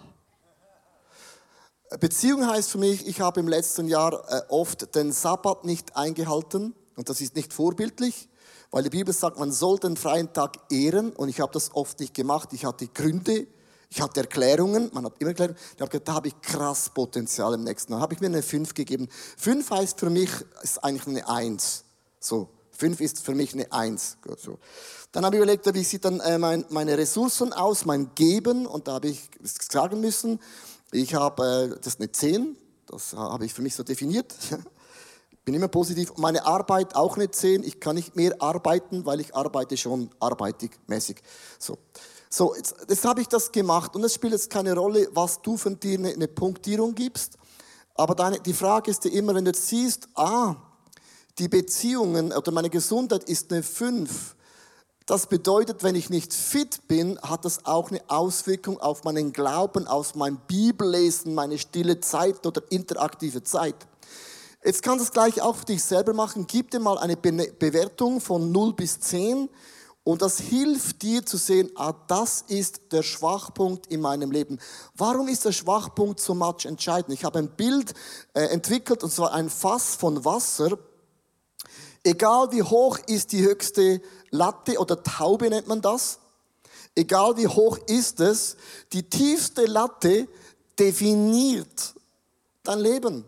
Beziehung 1.99 2.47
heißt 2.47 2.69
für 2.69 2.77
mich, 2.77 3.07
ich 3.07 3.21
habe 3.21 3.39
im 3.39 3.47
letzten 3.47 3.87
Jahr 3.87 4.13
äh, 4.29 4.41
oft 4.49 4.95
den 4.95 5.11
Sabbat 5.11 5.65
nicht 5.65 5.95
eingehalten 5.95 6.75
und 6.95 7.09
das 7.09 7.21
ist 7.21 7.35
nicht 7.35 7.53
vorbildlich, 7.53 8.27
weil 8.71 8.83
die 8.83 8.89
Bibel 8.89 9.13
sagt, 9.13 9.39
man 9.39 9.51
soll 9.51 9.79
den 9.79 9.97
freien 9.97 10.33
Tag 10.33 10.57
ehren 10.71 11.11
und 11.11 11.29
ich 11.29 11.39
habe 11.39 11.53
das 11.53 11.73
oft 11.73 11.99
nicht 11.99 12.13
gemacht. 12.13 12.49
Ich 12.53 12.65
hatte 12.65 12.87
Gründe, 12.87 13.47
ich 13.89 14.01
hatte 14.01 14.21
Erklärungen, 14.21 14.89
man 14.93 15.05
hat 15.05 15.13
immer 15.19 15.29
Erklärungen. 15.29 15.57
Ich 15.75 15.81
habe 15.81 15.91
gedacht, 15.91 16.07
da 16.07 16.13
habe 16.13 16.27
ich 16.27 16.41
krass 16.41 16.89
Potenzial 16.89 17.53
im 17.53 17.63
nächsten 17.63 17.93
Jahr. 17.93 18.01
habe 18.01 18.13
ich 18.13 18.19
mir 18.19 18.27
eine 18.27 18.41
5 18.41 18.73
gegeben. 18.73 19.07
5 19.37 19.69
heißt 19.69 19.99
für 19.99 20.09
mich, 20.09 20.29
ist 20.61 20.83
eigentlich 20.83 21.07
eine 21.07 21.27
1. 21.27 21.83
So, 22.19 22.49
5 22.71 22.99
ist 23.01 23.19
für 23.21 23.35
mich 23.35 23.53
eine 23.53 23.71
1. 23.71 24.17
So. 24.37 24.59
Dann 25.11 25.25
habe 25.25 25.37
ich 25.37 25.41
überlegt, 25.41 25.73
wie 25.73 25.83
sieht 25.83 26.03
dann 26.03 26.19
äh, 26.19 26.37
mein, 26.37 26.65
meine 26.69 26.97
Ressourcen 26.97 27.53
aus, 27.53 27.85
mein 27.85 28.13
Geben. 28.15 28.65
Und 28.65 28.87
da 28.87 28.93
habe 28.93 29.07
ich 29.07 29.29
sagen 29.43 30.01
müssen, 30.01 30.39
ich 30.91 31.15
habe, 31.15 31.69
äh, 31.71 31.77
das 31.77 31.93
ist 31.93 31.99
eine 31.99 32.11
10. 32.11 32.57
Das 32.87 33.13
habe 33.13 33.45
ich 33.45 33.53
für 33.53 33.61
mich 33.61 33.75
so 33.75 33.83
definiert. 33.83 34.33
bin 35.45 35.53
immer 35.53 35.67
positiv. 35.67 36.17
Meine 36.17 36.45
Arbeit 36.45 36.95
auch 36.95 37.15
eine 37.15 37.31
10. 37.31 37.63
Ich 37.63 37.79
kann 37.79 37.95
nicht 37.95 38.15
mehr 38.15 38.41
arbeiten, 38.41 39.05
weil 39.05 39.21
ich 39.21 39.35
arbeite 39.35 39.77
schon 39.77 40.09
arbeitigmäßig. 40.19 41.21
So. 41.59 41.77
So, 42.37 42.53
jetzt, 42.53 42.75
jetzt 42.89 43.05
habe 43.05 43.21
ich 43.21 43.29
das 43.29 43.49
gemacht 43.49 43.95
und 43.95 44.03
es 44.03 44.13
spielt 44.13 44.33
jetzt 44.33 44.49
keine 44.49 44.73
Rolle, 44.73 45.07
was 45.13 45.41
du 45.41 45.55
von 45.55 45.79
dir 45.79 45.97
eine, 45.97 46.09
eine 46.09 46.27
Punktierung 46.27 46.93
gibst. 46.93 47.37
Aber 47.93 48.13
deine, 48.13 48.41
die 48.41 48.51
Frage 48.51 48.91
ist 48.91 49.05
dir 49.05 49.13
immer, 49.13 49.33
wenn 49.35 49.45
du 49.45 49.51
jetzt 49.51 49.69
siehst, 49.69 50.09
ah, 50.15 50.57
die 51.39 51.47
Beziehungen 51.47 52.33
oder 52.33 52.51
meine 52.51 52.69
Gesundheit 52.69 53.23
ist 53.23 53.53
eine 53.53 53.63
5. 53.63 54.35
Das 55.05 55.27
bedeutet, 55.27 55.81
wenn 55.81 55.95
ich 55.95 56.09
nicht 56.09 56.33
fit 56.33 56.85
bin, 56.89 57.17
hat 57.21 57.45
das 57.45 57.65
auch 57.65 57.89
eine 57.89 58.01
Auswirkung 58.09 58.81
auf 58.81 59.05
meinen 59.05 59.31
Glauben, 59.31 59.87
auf 59.87 60.13
mein 60.15 60.35
Bibellesen, 60.45 61.35
meine 61.35 61.57
stille 61.57 62.01
Zeit 62.01 62.45
oder 62.45 62.61
interaktive 62.69 63.43
Zeit. 63.43 63.77
Jetzt 64.61 64.83
kannst 64.83 64.99
du 64.99 65.03
es 65.05 65.13
gleich 65.13 65.41
auch 65.41 65.55
für 65.55 65.65
dich 65.67 65.81
selber 65.81 66.11
machen. 66.11 66.45
Gib 66.47 66.71
dir 66.71 66.81
mal 66.81 66.97
eine 66.97 67.15
Bewertung 67.15 68.19
von 68.19 68.51
0 68.51 68.73
bis 68.73 68.99
10 68.99 69.47
und 70.05 70.21
das 70.21 70.39
hilft 70.39 71.01
dir 71.01 71.25
zu 71.25 71.35
sehen, 71.35 71.71
ah, 71.73 71.91
das 72.07 72.45
ist 72.47 72.91
der 72.91 73.01
Schwachpunkt 73.01 73.87
in 73.87 74.01
meinem 74.01 74.29
Leben. 74.29 74.59
Warum 74.93 75.27
ist 75.27 75.45
der 75.45 75.51
Schwachpunkt 75.51 76.19
so 76.19 76.35
much 76.35 76.65
entscheidend? 76.65 77.11
Ich 77.15 77.25
habe 77.25 77.39
ein 77.39 77.49
Bild 77.49 77.91
äh, 78.35 78.41
entwickelt, 78.43 79.03
und 79.03 79.11
zwar 79.11 79.33
ein 79.33 79.49
Fass 79.49 79.95
von 79.95 80.23
Wasser. 80.23 80.77
Egal 82.03 82.51
wie 82.51 82.61
hoch 82.61 82.99
ist 83.07 83.31
die 83.31 83.41
höchste 83.41 83.99
Latte 84.29 84.77
oder 84.77 85.01
Taube 85.01 85.49
nennt 85.49 85.67
man 85.67 85.81
das. 85.81 86.19
Egal 86.93 87.35
wie 87.37 87.47
hoch 87.47 87.79
ist 87.87 88.19
es, 88.19 88.57
die 88.93 89.09
tiefste 89.09 89.65
Latte 89.65 90.27
definiert 90.77 91.95
dein 92.63 92.79
Leben. 92.79 93.25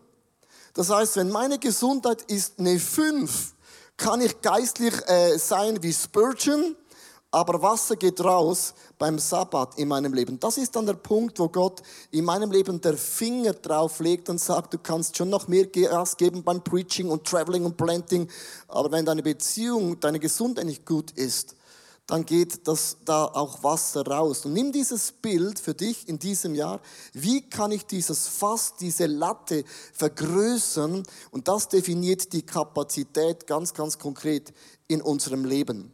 Das 0.76 0.92
heißt, 0.92 1.16
wenn 1.16 1.32
meine 1.32 1.58
Gesundheit 1.58 2.22
ist 2.28 2.60
eine 2.60 2.80
5, 2.80 3.56
kann 3.98 4.22
ich 4.22 4.42
geistlich 4.42 4.94
äh, 5.08 5.38
sein 5.38 5.82
wie 5.82 5.92
Spurgeon, 5.92 6.76
aber 7.32 7.62
Wasser 7.62 7.96
geht 7.96 8.24
raus 8.24 8.74
beim 8.98 9.20
Sabbat 9.20 9.78
in 9.78 9.90
meinem 9.90 10.14
Leben. 10.14 10.40
Das 10.40 10.58
ist 10.58 10.76
dann 10.76 10.86
der 10.86 10.94
Punkt, 10.94 11.40
wo 11.40 11.50
Gott 11.50 11.82
in 12.12 12.24
meinem 12.24 12.52
Leben 12.52 12.80
der 12.80 12.96
Finger 12.96 13.54
drauf 13.54 14.00
legt 14.00 14.30
und 14.30 14.40
sagt, 14.40 14.74
du 14.74 14.78
kannst 14.78 15.18
schon 15.18 15.30
noch 15.30 15.48
mehr 15.48 15.66
Gas 15.66 16.16
geben 16.16 16.44
beim 16.44 16.64
Preaching 16.64 17.10
und 17.10 17.26
Traveling 17.26 17.66
und 17.66 17.76
Planting, 17.76 18.30
aber 18.68 18.92
wenn 18.92 19.06
deine 19.06 19.24
Beziehung, 19.24 20.00
deine 20.00 20.20
Gesundheit 20.20 20.66
nicht 20.66 20.86
gut 20.86 21.12
ist, 21.12 21.57
dann 22.08 22.26
geht 22.26 22.68
das 22.68 22.98
da 23.04 23.26
auch 23.26 23.64
Wasser 23.64 24.08
raus. 24.08 24.46
Und 24.46 24.54
nimm 24.54 24.72
dieses 24.72 25.12
Bild 25.12 25.60
für 25.60 25.74
dich 25.74 26.08
in 26.08 26.18
diesem 26.18 26.56
Jahr. 26.56 26.80
Wie 27.14 27.42
kann 27.42 27.72
ich 27.72 27.86
dieses 27.86 28.28
Fass, 28.28 28.76
diese 28.80 29.08
Latte 29.08 29.66
vergrößern? 29.94 31.04
Und 31.32 31.48
das 31.50 31.68
definiert 31.68 32.32
die 32.32 32.44
Kapazität 32.44 33.46
ganz, 33.46 33.74
ganz 33.74 34.00
konkret 34.00 34.54
in 34.88 35.02
unserem 35.02 35.44
Leben. 35.44 35.94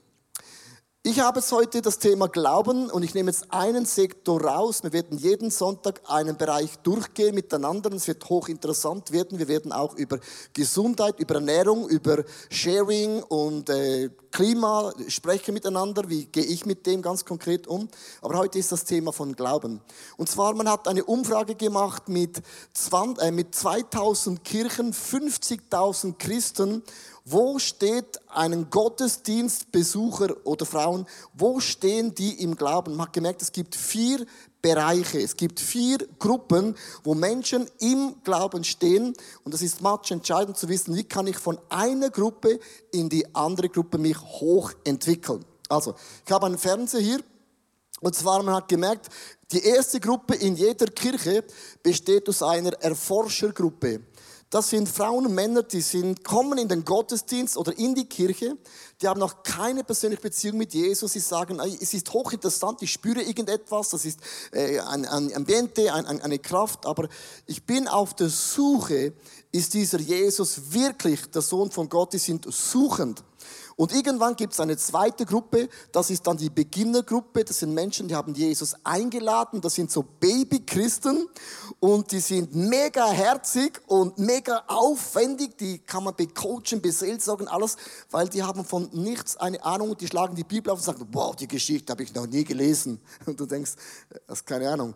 Ich 1.05 1.19
habe 1.19 1.39
jetzt 1.41 1.51
heute 1.51 1.81
das 1.81 1.99
Thema 1.99 2.29
Glauben 2.29 2.89
und 2.89 3.03
ich 3.03 3.13
nehme 3.13 3.29
jetzt 3.29 3.51
einen 3.51 3.83
Sektor 3.83 4.41
raus. 4.41 4.83
Wir 4.83 4.93
werden 4.93 5.17
jeden 5.17 5.51
Sonntag 5.51 5.99
einen 6.07 6.37
Bereich 6.37 6.77
durchgehen 6.77 7.35
miteinander. 7.35 7.91
Es 7.91 8.07
wird 8.07 8.29
hochinteressant 8.29 9.11
werden. 9.11 9.37
Wir 9.37 9.49
werden 9.49 9.73
auch 9.73 9.95
über 9.97 10.17
Gesundheit, 10.53 11.19
über 11.19 11.35
Ernährung, 11.35 11.89
über 11.89 12.23
Sharing 12.49 13.21
und 13.21 13.69
äh, 13.69 14.11
Klima 14.31 14.93
sprechen 15.09 15.53
miteinander. 15.53 16.09
Wie 16.09 16.25
gehe 16.25 16.45
ich 16.45 16.65
mit 16.65 16.87
dem 16.87 17.01
ganz 17.01 17.25
konkret 17.25 17.67
um? 17.67 17.89
Aber 18.21 18.37
heute 18.37 18.57
ist 18.57 18.71
das 18.71 18.85
Thema 18.85 19.11
von 19.11 19.35
Glauben. 19.35 19.81
Und 20.15 20.29
zwar, 20.29 20.55
man 20.55 20.69
hat 20.69 20.87
eine 20.87 21.03
Umfrage 21.03 21.55
gemacht 21.55 22.07
mit, 22.07 22.41
20, 22.71 23.23
äh, 23.25 23.31
mit 23.31 23.53
2000 23.53 24.41
Kirchen, 24.45 24.93
50.000 24.93 26.17
Christen 26.17 26.81
wo 27.25 27.57
steht 27.57 28.19
ein 28.27 28.69
Gottesdienstbesucher 28.69 30.35
oder 30.45 30.65
Frauen, 30.65 31.05
wo 31.33 31.59
stehen 31.59 32.13
die 32.13 32.41
im 32.43 32.55
Glauben? 32.55 32.95
Man 32.95 33.07
hat 33.07 33.13
gemerkt, 33.13 33.41
es 33.41 33.51
gibt 33.51 33.75
vier 33.75 34.25
Bereiche, 34.61 35.21
es 35.21 35.35
gibt 35.35 35.59
vier 35.59 35.99
Gruppen, 36.19 36.75
wo 37.03 37.13
Menschen 37.15 37.69
im 37.79 38.15
Glauben 38.23 38.63
stehen. 38.63 39.13
Und 39.43 39.53
das 39.53 39.61
ist 39.61 39.81
match 39.81 40.11
entscheidend 40.11 40.57
zu 40.57 40.67
wissen, 40.67 40.95
wie 40.95 41.03
kann 41.03 41.27
ich 41.27 41.37
von 41.37 41.59
einer 41.69 42.09
Gruppe 42.09 42.59
in 42.91 43.09
die 43.09 43.33
andere 43.33 43.69
Gruppe 43.69 43.97
mich 43.97 44.19
hochentwickeln. 44.19 45.45
Also, 45.69 45.95
ich 46.25 46.31
habe 46.31 46.45
einen 46.45 46.57
Fernseher 46.57 47.01
hier. 47.01 47.19
Und 48.01 48.15
zwar, 48.15 48.43
man 48.43 48.55
hat 48.55 48.67
gemerkt, 48.67 49.09
die 49.53 49.63
erste 49.63 49.99
Gruppe 49.99 50.35
in 50.35 50.55
jeder 50.55 50.87
Kirche 50.87 51.45
besteht 51.81 52.27
aus 52.27 52.43
einer 52.43 52.73
Erforschergruppe. 52.81 54.01
Das 54.53 54.69
sind 54.69 54.87
Frauen 54.87 55.25
und 55.25 55.33
Männer, 55.33 55.63
die 55.63 55.81
sind, 55.81 56.23
kommen 56.23 56.59
in 56.59 56.67
den 56.67 56.85
Gottesdienst 56.85 57.57
oder 57.57 57.75
in 57.75 57.95
die 57.95 58.05
Kirche. 58.05 58.55
Die 59.01 59.07
haben 59.07 59.19
noch 59.19 59.41
keine 59.41 59.83
persönliche 59.83 60.21
Beziehung 60.21 60.59
mit 60.59 60.75
Jesus. 60.75 61.13
Sie 61.13 61.21
sagen, 61.21 61.59
es 61.59 61.91
ist 61.95 62.13
hochinteressant, 62.13 62.83
ich 62.83 62.91
spüre 62.91 63.23
irgendetwas, 63.23 63.89
das 63.89 64.05
ist 64.05 64.19
äh, 64.51 64.79
ein, 64.79 65.07
ein 65.07 65.35
Ambiente, 65.35 65.91
ein, 65.91 66.05
ein, 66.05 66.21
eine 66.21 66.37
Kraft. 66.37 66.85
Aber 66.85 67.09
ich 67.47 67.63
bin 67.63 67.87
auf 67.87 68.13
der 68.13 68.29
Suche, 68.29 69.13
ist 69.51 69.73
dieser 69.73 69.99
Jesus 69.99 70.71
wirklich 70.71 71.25
der 71.31 71.41
Sohn 71.41 71.71
von 71.71 71.89
Gott? 71.89 72.13
Die 72.13 72.19
sind 72.19 72.45
suchend. 72.53 73.23
Und 73.75 73.93
irgendwann 73.93 74.35
gibt 74.35 74.53
es 74.53 74.59
eine 74.59 74.77
zweite 74.77 75.25
Gruppe, 75.25 75.69
das 75.91 76.09
ist 76.09 76.25
dann 76.27 76.37
die 76.37 76.49
Beginnergruppe. 76.49 77.43
Das 77.43 77.59
sind 77.59 77.73
Menschen, 77.73 78.07
die 78.07 78.15
haben 78.15 78.33
Jesus 78.33 78.75
eingeladen. 78.83 79.61
Das 79.61 79.75
sind 79.75 79.91
so 79.91 80.03
Babychristen 80.03 81.27
und 81.79 82.11
die 82.11 82.19
sind 82.19 82.53
mega 82.55 83.09
herzig 83.09 83.81
und 83.87 84.17
mega 84.17 84.63
aufwendig. 84.67 85.57
Die 85.57 85.79
kann 85.79 86.03
man 86.03 86.15
becoachen, 86.15 86.81
beseelsorgen, 86.81 87.47
alles, 87.47 87.77
weil 88.11 88.29
die 88.29 88.43
haben 88.43 88.63
von 88.63 88.89
nichts 88.91 89.37
eine 89.37 89.63
Ahnung. 89.63 89.97
Die 89.97 90.07
schlagen 90.07 90.35
die 90.35 90.43
Bibel 90.43 90.71
auf 90.71 90.79
und 90.79 90.85
sagen, 90.85 91.07
wow, 91.11 91.35
die 91.35 91.47
Geschichte 91.47 91.91
habe 91.91 92.03
ich 92.03 92.13
noch 92.13 92.27
nie 92.27 92.43
gelesen. 92.43 92.99
Und 93.25 93.39
du 93.39 93.45
denkst, 93.45 93.73
das 94.27 94.39
ist 94.39 94.45
keine 94.45 94.69
Ahnung. 94.69 94.93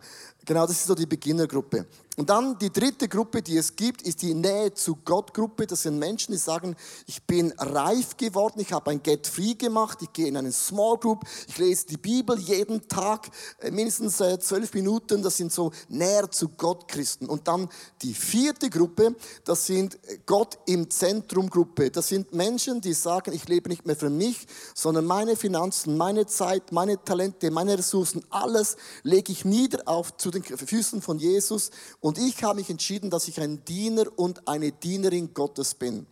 Genau, 0.48 0.66
das 0.66 0.76
ist 0.76 0.86
so 0.86 0.94
die 0.94 1.04
Beginnergruppe. 1.04 1.84
Und 2.18 2.30
dann 2.30 2.58
die 2.58 2.72
dritte 2.72 3.06
Gruppe, 3.06 3.42
die 3.42 3.56
es 3.56 3.76
gibt, 3.76 4.02
ist 4.02 4.22
die 4.22 4.34
Nähe 4.34 4.74
zu 4.74 4.96
Gott 5.04 5.32
Gruppe. 5.32 5.68
Das 5.68 5.82
sind 5.82 6.00
Menschen, 6.00 6.32
die 6.32 6.38
sagen, 6.38 6.74
ich 7.06 7.22
bin 7.22 7.52
reif 7.58 8.16
geworden, 8.16 8.58
ich 8.58 8.72
habe 8.72 8.90
ein 8.90 9.00
Get 9.00 9.28
Free 9.28 9.54
gemacht, 9.54 9.98
ich 10.02 10.12
gehe 10.12 10.26
in 10.26 10.36
eine 10.36 10.50
Small 10.50 10.96
Group, 10.96 11.24
ich 11.46 11.58
lese 11.58 11.86
die 11.86 11.96
Bibel 11.96 12.36
jeden 12.40 12.88
Tag, 12.88 13.28
äh, 13.60 13.70
mindestens 13.70 14.20
äh, 14.20 14.36
zwölf 14.40 14.74
Minuten. 14.74 15.22
Das 15.22 15.36
sind 15.36 15.52
so 15.52 15.70
näher 15.88 16.28
zu 16.28 16.48
Gott 16.48 16.88
Christen. 16.88 17.26
Und 17.26 17.46
dann 17.46 17.68
die 18.02 18.14
vierte 18.14 18.68
Gruppe, 18.68 19.14
das 19.44 19.66
sind 19.66 19.96
Gott 20.26 20.58
im 20.66 20.90
Zentrum 20.90 21.48
Gruppe. 21.48 21.92
Das 21.92 22.08
sind 22.08 22.34
Menschen, 22.34 22.80
die 22.80 22.94
sagen, 22.94 23.32
ich 23.32 23.46
lebe 23.46 23.68
nicht 23.68 23.86
mehr 23.86 23.94
für 23.94 24.10
mich, 24.10 24.48
sondern 24.74 25.04
meine 25.04 25.36
Finanzen, 25.36 25.96
meine 25.96 26.26
Zeit, 26.26 26.72
meine 26.72 27.04
Talente, 27.04 27.52
meine 27.52 27.78
Ressourcen, 27.78 28.24
alles 28.30 28.76
lege 29.04 29.30
ich 29.30 29.44
nieder 29.44 29.82
auf 29.86 30.16
zu 30.16 30.32
den 30.32 30.37
den 30.42 30.58
Füßen 30.58 31.02
von 31.02 31.18
Jesus 31.18 31.70
und 32.00 32.18
ich 32.18 32.42
habe 32.42 32.58
mich 32.58 32.70
entschieden, 32.70 33.10
dass 33.10 33.28
ich 33.28 33.40
ein 33.40 33.64
Diener 33.64 34.06
und 34.16 34.48
eine 34.48 34.72
Dienerin 34.72 35.34
Gottes 35.34 35.74
bin. 35.74 36.06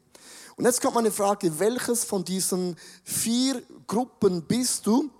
Und 0.57 0.65
jetzt 0.65 0.81
kommt 0.81 0.95
meine 0.95 1.11
Frage, 1.11 1.59
welches 1.59 2.05
von 2.05 2.25
diesen 2.25 2.77
vier 3.05 3.63
Gruppen 3.87 4.43
bist 4.43 4.87
du? 4.87 5.11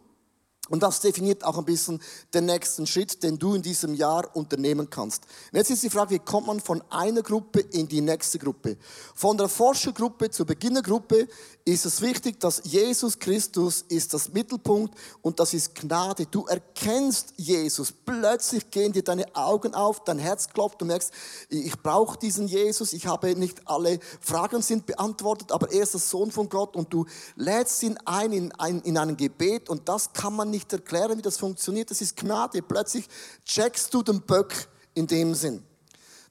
Und 0.69 0.83
das 0.83 1.01
definiert 1.01 1.45
auch 1.45 1.59
ein 1.59 1.65
bisschen 1.65 2.01
den 2.35 2.47
nächsten 2.47 2.87
Schritt, 2.87 3.23
den 3.23 3.39
du 3.39 3.55
in 3.55 3.63
diesem 3.63 3.95
Jahr 3.95 4.35
unternehmen 4.35 4.91
kannst. 4.91 5.25
Und 5.53 5.59
jetzt 5.59 5.71
ist 5.71 5.83
die 5.83 5.91
Frage, 5.91 6.15
wie 6.15 6.19
kommt 6.19 6.49
man 6.49 6.61
von 6.61 6.83
einer 6.91 7.23
Gruppe 7.23 7.61
in 7.61 7.87
die 7.87 8.01
nächste 8.01 8.39
Gruppe? 8.39 8.77
Von 9.15 9.39
der 9.39 9.49
Forschergruppe 9.49 10.31
zur 10.31 10.47
Beginnergruppe 10.47 11.29
ist 11.65 11.85
es 11.85 12.01
wichtig, 12.01 12.39
dass 12.41 12.63
Jesus 12.65 13.19
Christus 13.19 13.85
ist 13.89 14.15
das 14.15 14.33
Mittelpunkt 14.33 14.95
und 15.21 15.41
das 15.41 15.53
ist 15.53 15.75
Gnade. 15.75 16.27
Du 16.27 16.47
erkennst 16.47 17.35
Jesus. 17.37 17.93
Plötzlich 17.93 18.71
gehen 18.71 18.93
dir 18.93 19.03
deine 19.03 19.35
Augen 19.35 19.75
auf, 19.75 20.05
dein 20.05 20.19
Herz 20.19 20.49
klopft, 20.49 20.81
du 20.81 20.85
merkst, 20.85 21.13
ich 21.49 21.77
brauche 21.83 22.19
diesen 22.19 22.47
Jesus. 22.47 22.93
Ich 22.93 23.07
habe 23.07 23.35
nicht 23.35 23.67
alle 23.67 23.99
Fragen 24.21 24.63
sind 24.63 24.87
beantwortet, 24.87 25.51
aber 25.53 25.73
er 25.73 25.83
ist 25.83 25.95
der 25.95 26.01
Sohn 26.01 26.31
von 26.31 26.49
Gott 26.49 26.77
und 26.77 26.93
du 26.93 27.05
lädst 27.35 27.83
ihn 27.83 27.99
ein 28.05 28.33
in, 28.33 28.53
ein 28.53 28.81
in 28.83 28.97
ein 28.97 29.17
Gebet 29.17 29.69
und 29.69 29.89
das 29.89 30.13
kann 30.13 30.35
man 30.35 30.51
nicht 30.51 30.56
nicht 30.57 30.73
erklären, 30.73 31.19
wie 31.19 31.23
das 31.23 31.37
funktioniert. 31.37 31.91
Das 31.91 32.01
ist 32.01 32.17
Gnade. 32.17 32.63
Plötzlich 32.63 33.07
checkst 33.45 33.93
du 33.93 34.03
den 34.03 34.23
Böck 34.23 34.69
in 34.95 35.07
dem 35.07 35.35
Sinn. 35.35 35.63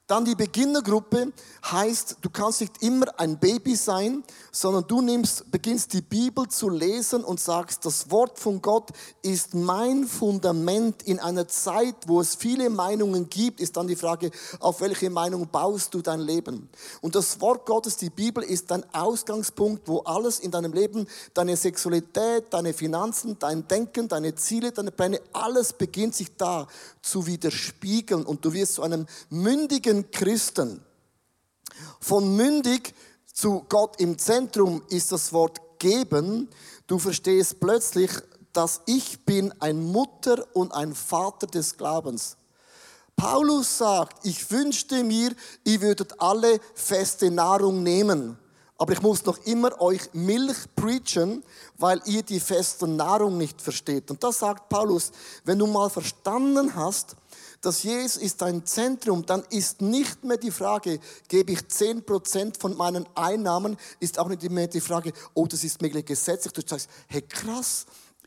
Dann 0.08 0.24
die 0.24 0.36
Beginnergruppe 0.36 1.34
heißt, 1.72 2.18
du 2.22 2.30
kannst 2.30 2.62
nicht 2.62 2.84
immer 2.84 3.08
ein 3.20 3.40
Baby 3.40 3.76
sein, 3.76 4.24
sondern 4.52 4.86
du 4.88 5.02
nimmst, 5.02 5.50
beginnst 5.50 5.94
die 5.94 6.04
Bibel 6.04 6.48
zu 6.48 6.70
lesen 6.70 7.24
und 7.24 7.40
sagst, 7.40 7.84
das 7.86 8.12
Wort 8.12 8.38
von 8.38 8.62
Gott 8.62 8.92
ist 9.24 9.56
mein 9.56 10.06
Fundament 10.06 11.02
in 11.04 11.20
einer 11.20 11.48
Zeit, 11.48 11.96
wo 12.06 12.22
es 12.22 12.36
viele 12.36 12.70
Meinungen 12.70 13.30
gibt, 13.32 13.60
ist 13.60 13.78
dann 13.78 13.88
die 13.88 13.96
Frage, 13.96 14.30
auf 14.60 14.80
welche 14.80 15.10
Meinung 15.10 15.48
baust 15.48 15.96
du 15.96 16.04
dein 16.04 16.20
Leben? 16.20 16.70
Und 17.02 17.16
das 17.16 17.42
Wort 17.42 17.66
Gottes, 17.66 17.98
die 17.98 18.12
Bibel, 18.12 18.44
ist 18.44 18.70
dein 18.70 18.86
Ausgangspunkt, 18.94 19.88
wo 19.88 20.02
alles 20.02 20.40
in 20.40 20.52
deinem 20.52 20.74
Leben, 20.74 21.08
deine 21.34 21.58
Sexualität, 21.58 22.46
deine 22.52 22.74
Finanzen, 22.74 23.40
dein 23.40 23.68
Denken, 23.68 24.08
deine 24.08 24.36
Ziele, 24.36 24.72
deine 24.72 24.92
Pläne, 24.92 25.20
alles 25.34 25.74
beginnt 25.74 26.14
sich 26.14 26.38
da 26.38 26.68
zu 27.02 27.26
widerspiegeln 27.26 28.24
und 28.24 28.46
du 28.46 28.54
wirst 28.54 28.76
zu 28.76 28.84
einem 28.84 29.08
mündigen 29.30 29.95
mündigen 29.96 30.12
Christen. 30.12 30.82
Von 32.00 32.36
mündig 32.36 32.94
zu 33.32 33.66
Gott 33.70 34.00
im 34.00 34.18
Zentrum 34.18 34.82
ist 34.90 35.12
das 35.12 35.34
Wort 35.34 35.60
geben. 35.80 36.50
Du 36.88 37.00
verstehst 37.00 37.60
plötzlich, 37.60 38.12
dass 38.54 38.82
ich 38.86 39.26
bin 39.26 39.54
ein 39.60 39.84
Mutter 39.84 40.46
und 40.54 40.74
ein 40.74 40.96
Vater 40.96 41.48
des 41.48 41.78
Glaubens. 41.78 42.38
Paulus 43.16 43.78
sagt, 43.78 44.26
ich 44.26 44.50
wünschte 44.52 45.04
mir, 45.04 45.32
ihr 45.64 45.82
würdet 45.82 46.20
alle 46.20 46.60
feste 46.74 47.32
Nahrung 47.32 47.84
nehmen. 47.84 48.38
Aber 48.78 48.92
ich 48.92 49.02
muss 49.02 49.24
noch 49.26 49.38
immer 49.46 49.80
euch 49.82 50.14
Milch 50.14 50.58
preachen, 50.76 51.44
weil 51.78 52.02
ihr 52.06 52.24
die 52.24 52.42
feste 52.42 52.88
Nahrung 52.88 53.38
nicht 53.38 53.62
versteht. 53.62 54.12
Und 54.12 54.22
das 54.22 54.40
sagt 54.40 54.68
Paulus, 54.68 55.12
wenn 55.46 55.60
du 55.60 55.68
mal 55.68 55.90
verstanden 55.90 56.76
hast, 56.76 57.16
dass 57.62 57.84
Jesus 57.84 58.18
ist 58.18 58.42
dein 58.42 58.66
Zentrum, 58.66 59.26
dann 59.26 59.44
ist 59.50 59.82
nicht 59.82 60.24
mehr 60.24 60.38
die 60.38 60.52
Frage, 60.52 61.00
gebe 61.28 61.54
ich 61.54 61.60
10% 61.60 62.60
von 62.60 62.76
meinen 62.78 63.06
Einnahmen, 63.16 63.78
ist 64.00 64.20
auch 64.20 64.28
nicht 64.28 64.50
mehr 64.50 64.68
die 64.68 64.82
Frage, 64.82 65.14
oh, 65.34 65.48
das 65.48 65.64
ist 65.64 65.82
mir 65.82 65.90
gesetzlich. 65.90 66.54
Du 66.54 66.62
sagst, 66.66 66.90
hey 67.08 67.22
krass, 67.22 67.86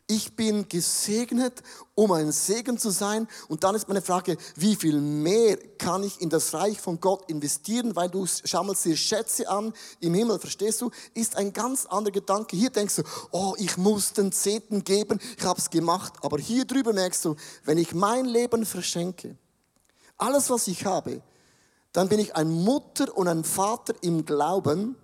ich 0.09 0.35
bin 0.35 0.67
gesegnet, 0.67 1.61
um 1.93 2.11
ein 2.11 2.31
Segen 2.31 2.79
zu 2.79 2.89
sein. 2.89 3.27
Und 3.47 3.63
dann 3.63 3.75
ist 3.75 3.87
meine 3.87 4.01
Frage, 4.01 4.37
wie 4.55 4.75
viel 4.75 4.99
mehr 4.99 5.55
kann 5.77 6.03
ich 6.03 6.19
in 6.19 6.29
das 6.29 6.51
Reich 6.55 6.81
von 6.81 6.99
Gott 6.99 7.29
investieren, 7.29 7.95
weil 7.95 8.09
du 8.09 8.25
schaumelst 8.25 8.85
dir 8.85 8.97
Schätze 8.97 9.47
an 9.47 9.71
im 9.99 10.15
Himmel, 10.15 10.39
verstehst 10.39 10.81
du? 10.81 10.89
Ist 11.13 11.35
ein 11.35 11.53
ganz 11.53 11.85
anderer 11.85 12.11
Gedanke. 12.11 12.57
Hier 12.57 12.71
denkst 12.71 12.95
du, 12.95 13.03
oh, 13.29 13.53
ich 13.59 13.77
muss 13.77 14.11
den 14.11 14.31
Zehnten 14.31 14.83
geben, 14.83 15.19
ich 15.37 15.45
habe 15.45 15.59
es 15.59 15.69
gemacht. 15.69 16.13
Aber 16.23 16.39
hier 16.39 16.65
drüber 16.65 16.91
merkst 16.91 17.25
du, 17.25 17.35
wenn 17.63 17.77
ich 17.77 17.93
mein 17.93 18.25
Leben 18.25 18.65
verschenke, 18.65 19.37
alles, 20.17 20.49
was 20.49 20.67
ich 20.67 20.85
habe, 20.85 21.21
dann 21.93 22.09
bin 22.09 22.19
ich 22.19 22.35
ein 22.35 22.49
Mutter 22.49 23.15
und 23.15 23.27
ein 23.27 23.43
Vater 23.43 23.93
im 24.01 24.25
Glauben. 24.25 24.95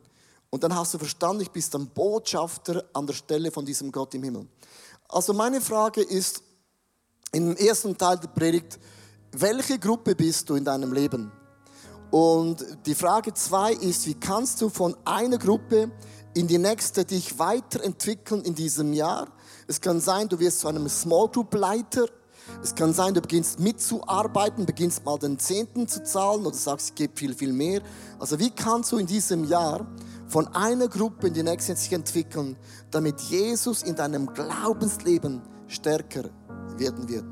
Und 0.49 0.63
dann 0.63 0.75
hast 0.75 0.93
du 0.93 0.97
verstanden, 0.97 1.41
ich 1.41 1.51
bin 1.51 1.63
ein 1.73 1.87
Botschafter 1.89 2.85
an 2.93 3.05
der 3.05 3.13
Stelle 3.13 3.51
von 3.51 3.65
diesem 3.65 3.91
Gott 3.91 4.13
im 4.15 4.23
Himmel. 4.23 4.47
Also 5.07 5.33
meine 5.33 5.61
Frage 5.61 6.01
ist 6.01 6.41
im 7.31 7.55
ersten 7.55 7.97
Teil 7.97 8.17
der 8.17 8.27
Predigt, 8.29 8.79
welche 9.31 9.77
Gruppe 9.77 10.15
bist 10.15 10.49
du 10.49 10.55
in 10.55 10.65
deinem 10.65 10.93
Leben? 10.93 11.31
Und 12.11 12.65
die 12.85 12.95
Frage 12.95 13.33
zwei 13.33 13.73
ist, 13.73 14.07
wie 14.07 14.13
kannst 14.15 14.61
du 14.61 14.69
von 14.69 14.95
einer 15.05 15.37
Gruppe 15.37 15.91
in 16.33 16.47
die 16.47 16.57
nächste 16.57 17.05
dich 17.05 17.37
weiterentwickeln 17.37 18.43
in 18.43 18.55
diesem 18.55 18.93
Jahr? 18.93 19.27
Es 19.67 19.81
kann 19.81 19.99
sein, 19.99 20.29
du 20.29 20.39
wirst 20.39 20.61
zu 20.61 20.67
einem 20.67 20.87
Small 20.89 21.27
Group 21.27 21.53
Leiter. 21.53 22.05
Es 22.63 22.73
kann 22.73 22.93
sein, 22.93 23.13
du 23.13 23.21
beginnst 23.21 23.59
mitzuarbeiten, 23.59 24.65
beginnst 24.65 25.03
mal 25.03 25.17
den 25.17 25.37
Zehnten 25.37 25.87
zu 25.87 26.03
zahlen 26.03 26.45
oder 26.45 26.55
sagst, 26.55 26.89
ich 26.89 26.95
gebe 26.95 27.17
viel, 27.17 27.33
viel 27.35 27.51
mehr. 27.51 27.81
Also 28.19 28.39
wie 28.39 28.51
kannst 28.51 28.91
du 28.91 28.97
in 28.97 29.07
diesem 29.07 29.43
Jahr 29.45 29.85
von 30.27 30.47
einer 30.55 30.87
Gruppe 30.87 31.27
in 31.27 31.33
die 31.33 31.43
nächste 31.43 31.75
sich 31.75 31.93
entwickeln, 31.93 32.57
damit 32.91 33.19
Jesus 33.21 33.83
in 33.83 33.95
deinem 33.95 34.27
Glaubensleben 34.33 35.41
stärker 35.67 36.29
werden 36.77 37.07
wird. 37.07 37.25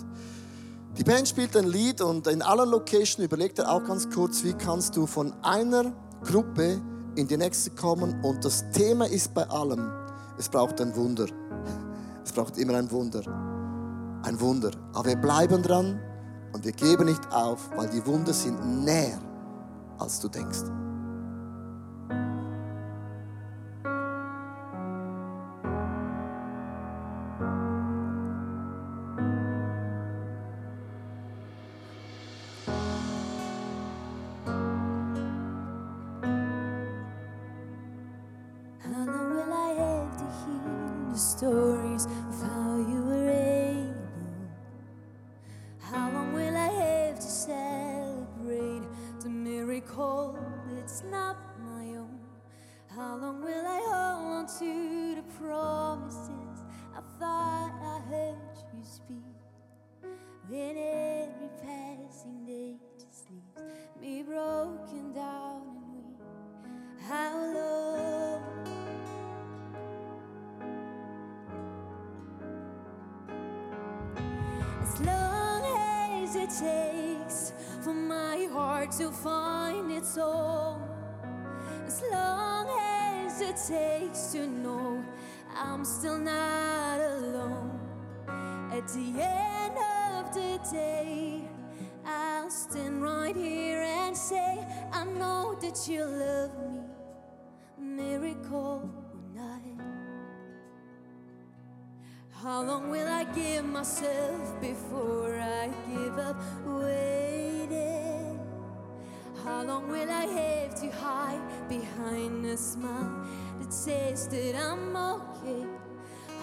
Die 0.98 1.04
Band 1.04 1.28
spielt 1.28 1.58
ein 1.58 1.68
Lied 1.68 2.02
und 2.02 2.28
in 2.28 2.42
aller 2.42 2.66
Location 2.66 3.26
überlegt 3.26 3.60
er 3.60 3.72
auch 3.72 3.84
ganz 3.84 4.10
kurz, 4.10 4.44
wie 4.44 4.54
kannst 4.54 4.96
du 4.96 5.08
von 5.08 5.34
einer 5.42 5.92
Gruppe 6.24 6.82
in 7.16 7.28
die 7.28 7.38
nächste 7.38 7.72
kommen 7.72 8.24
und 8.24 8.46
das 8.46 8.70
Thema 8.72 9.06
ist 9.06 9.34
bei 9.34 9.44
allem, 9.50 9.92
es 10.38 10.50
braucht 10.50 10.80
ein 10.82 10.96
Wunder. 10.96 11.28
Es 12.24 12.32
braucht 12.32 12.58
immer 12.58 12.76
ein 12.76 12.90
Wunder. 12.92 13.22
Ein 14.24 14.40
Wunder. 14.40 14.72
Aber 14.94 15.10
wir 15.10 15.18
bleiben 15.18 15.62
dran 15.62 16.00
und 16.54 16.64
wir 16.64 16.72
geben 16.72 17.06
nicht 17.06 17.32
auf, 17.32 17.70
weil 17.76 17.90
die 17.90 18.06
Wunder 18.06 18.34
sind 18.34 18.84
näher, 18.84 19.20
als 19.98 20.20
du 20.20 20.30
denkst. 20.30 20.83
takes 83.68 84.34
to 84.34 84.46
know 84.46 85.04
I'm 85.56 85.86
still 85.86 86.18
not 86.18 87.00
alone. 87.00 87.80
At 88.72 88.88
the 88.90 89.22
end 89.22 89.78
of 90.12 90.34
the 90.34 90.60
day, 90.70 91.42
I'll 92.06 92.50
stand 92.50 93.02
right 93.02 93.36
here 93.36 93.82
and 93.82 94.18
say, 94.18 94.66
I 94.92 95.06
know 95.06 95.58
that 95.62 95.88
you 95.88 96.04
love 96.04 96.52
me, 96.60 96.82
miracle 97.78 98.90
or 99.14 99.22
not. 99.34 99.62
How 102.32 102.64
long 102.64 102.90
will 102.90 103.08
I 103.08 103.24
give 103.34 103.64
myself 103.64 104.60
before 104.60 105.40
I 105.40 105.70
give 105.88 106.18
up 106.18 106.36
waiting? 106.66 108.13
How 109.44 109.62
long 109.62 109.90
will 109.90 110.10
I 110.10 110.26
have 110.26 110.74
to 110.76 110.90
hide 110.90 111.68
behind 111.68 112.46
a 112.46 112.56
smile 112.56 113.26
that 113.60 113.74
says 113.74 114.30
that 114.30 114.56
I'm 114.56 114.96
okay? 114.96 115.66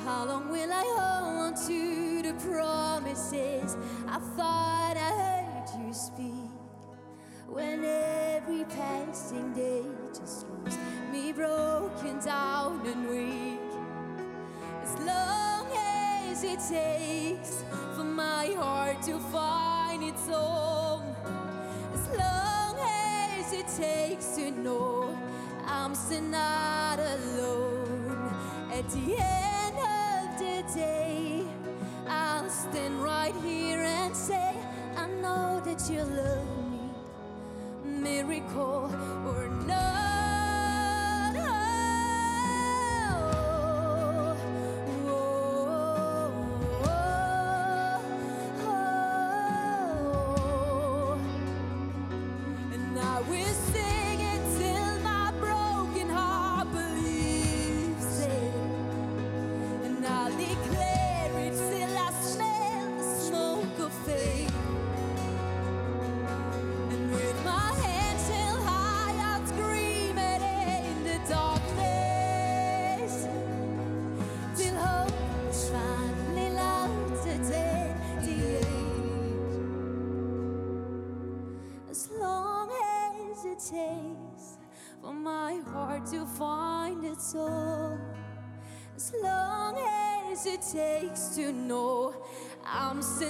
How 0.04 0.26
long 0.26 0.50
will 0.50 0.70
I 0.70 0.84
hold 0.84 1.38
on 1.40 1.66
to 1.66 2.22
the 2.22 2.34
promises 2.44 3.74
I 4.06 4.18
thought 4.36 4.96
I 4.98 5.10
heard 5.22 5.86
you 5.86 5.94
speak? 5.94 6.50
When 7.48 7.84
every 7.84 8.64
passing 8.64 9.54
day 9.54 9.84
just 10.12 10.44
leaves 10.64 10.76
me 11.10 11.32
broken 11.32 12.18
down 12.18 12.86
and 12.86 13.08
weak. 13.08 13.60
As 14.82 14.98
long 15.06 15.66
as 15.74 16.44
it 16.44 16.60
takes 16.68 17.64
for 17.96 18.04
my 18.04 18.48
heart 18.58 19.00
to 19.04 19.18
find 19.32 20.02
its 20.04 20.28
own. 20.28 20.79
Know 24.62 25.18
I'm 25.66 25.94
still 25.94 26.22
not 26.22 26.98
alone. 26.98 28.34
At 28.72 28.88
the 28.90 29.16
end 29.18 29.76
of 29.78 30.38
the 30.38 30.62
day, 30.74 31.44
I'll 32.08 32.48
stand 32.50 33.02
right 33.02 33.34
here 33.42 33.80
and 33.80 34.14
say, 34.14 34.54
I 34.96 35.06
know 35.22 35.60
that 35.64 35.88
you 35.90 36.02
love 36.02 36.46
me. 36.70 36.90
Miracle 37.84 38.88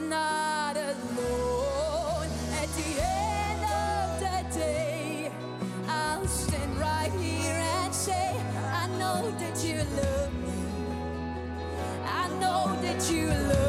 Not 0.08 0.76
alone. 0.76 2.28
At 2.60 2.68
the 2.74 2.90
end 3.00 3.64
of 3.64 4.20
the 4.20 4.58
day, 4.58 5.30
I'll 5.86 6.26
stand 6.26 6.78
right 6.78 7.12
here 7.20 7.52
and 7.52 7.94
say, 7.94 8.34
I 8.72 8.86
know 8.98 9.30
that 9.38 9.62
you 9.62 9.76
love 9.76 10.32
me. 10.32 10.52
I 12.04 12.28
know 12.40 12.76
that 12.82 13.10
you 13.12 13.26
love 13.28 13.48
me. 13.48 13.59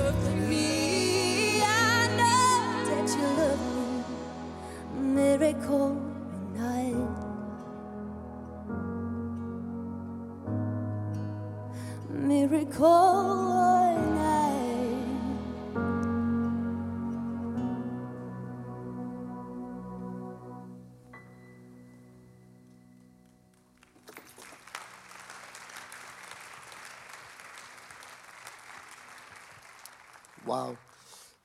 Wow. 30.52 30.76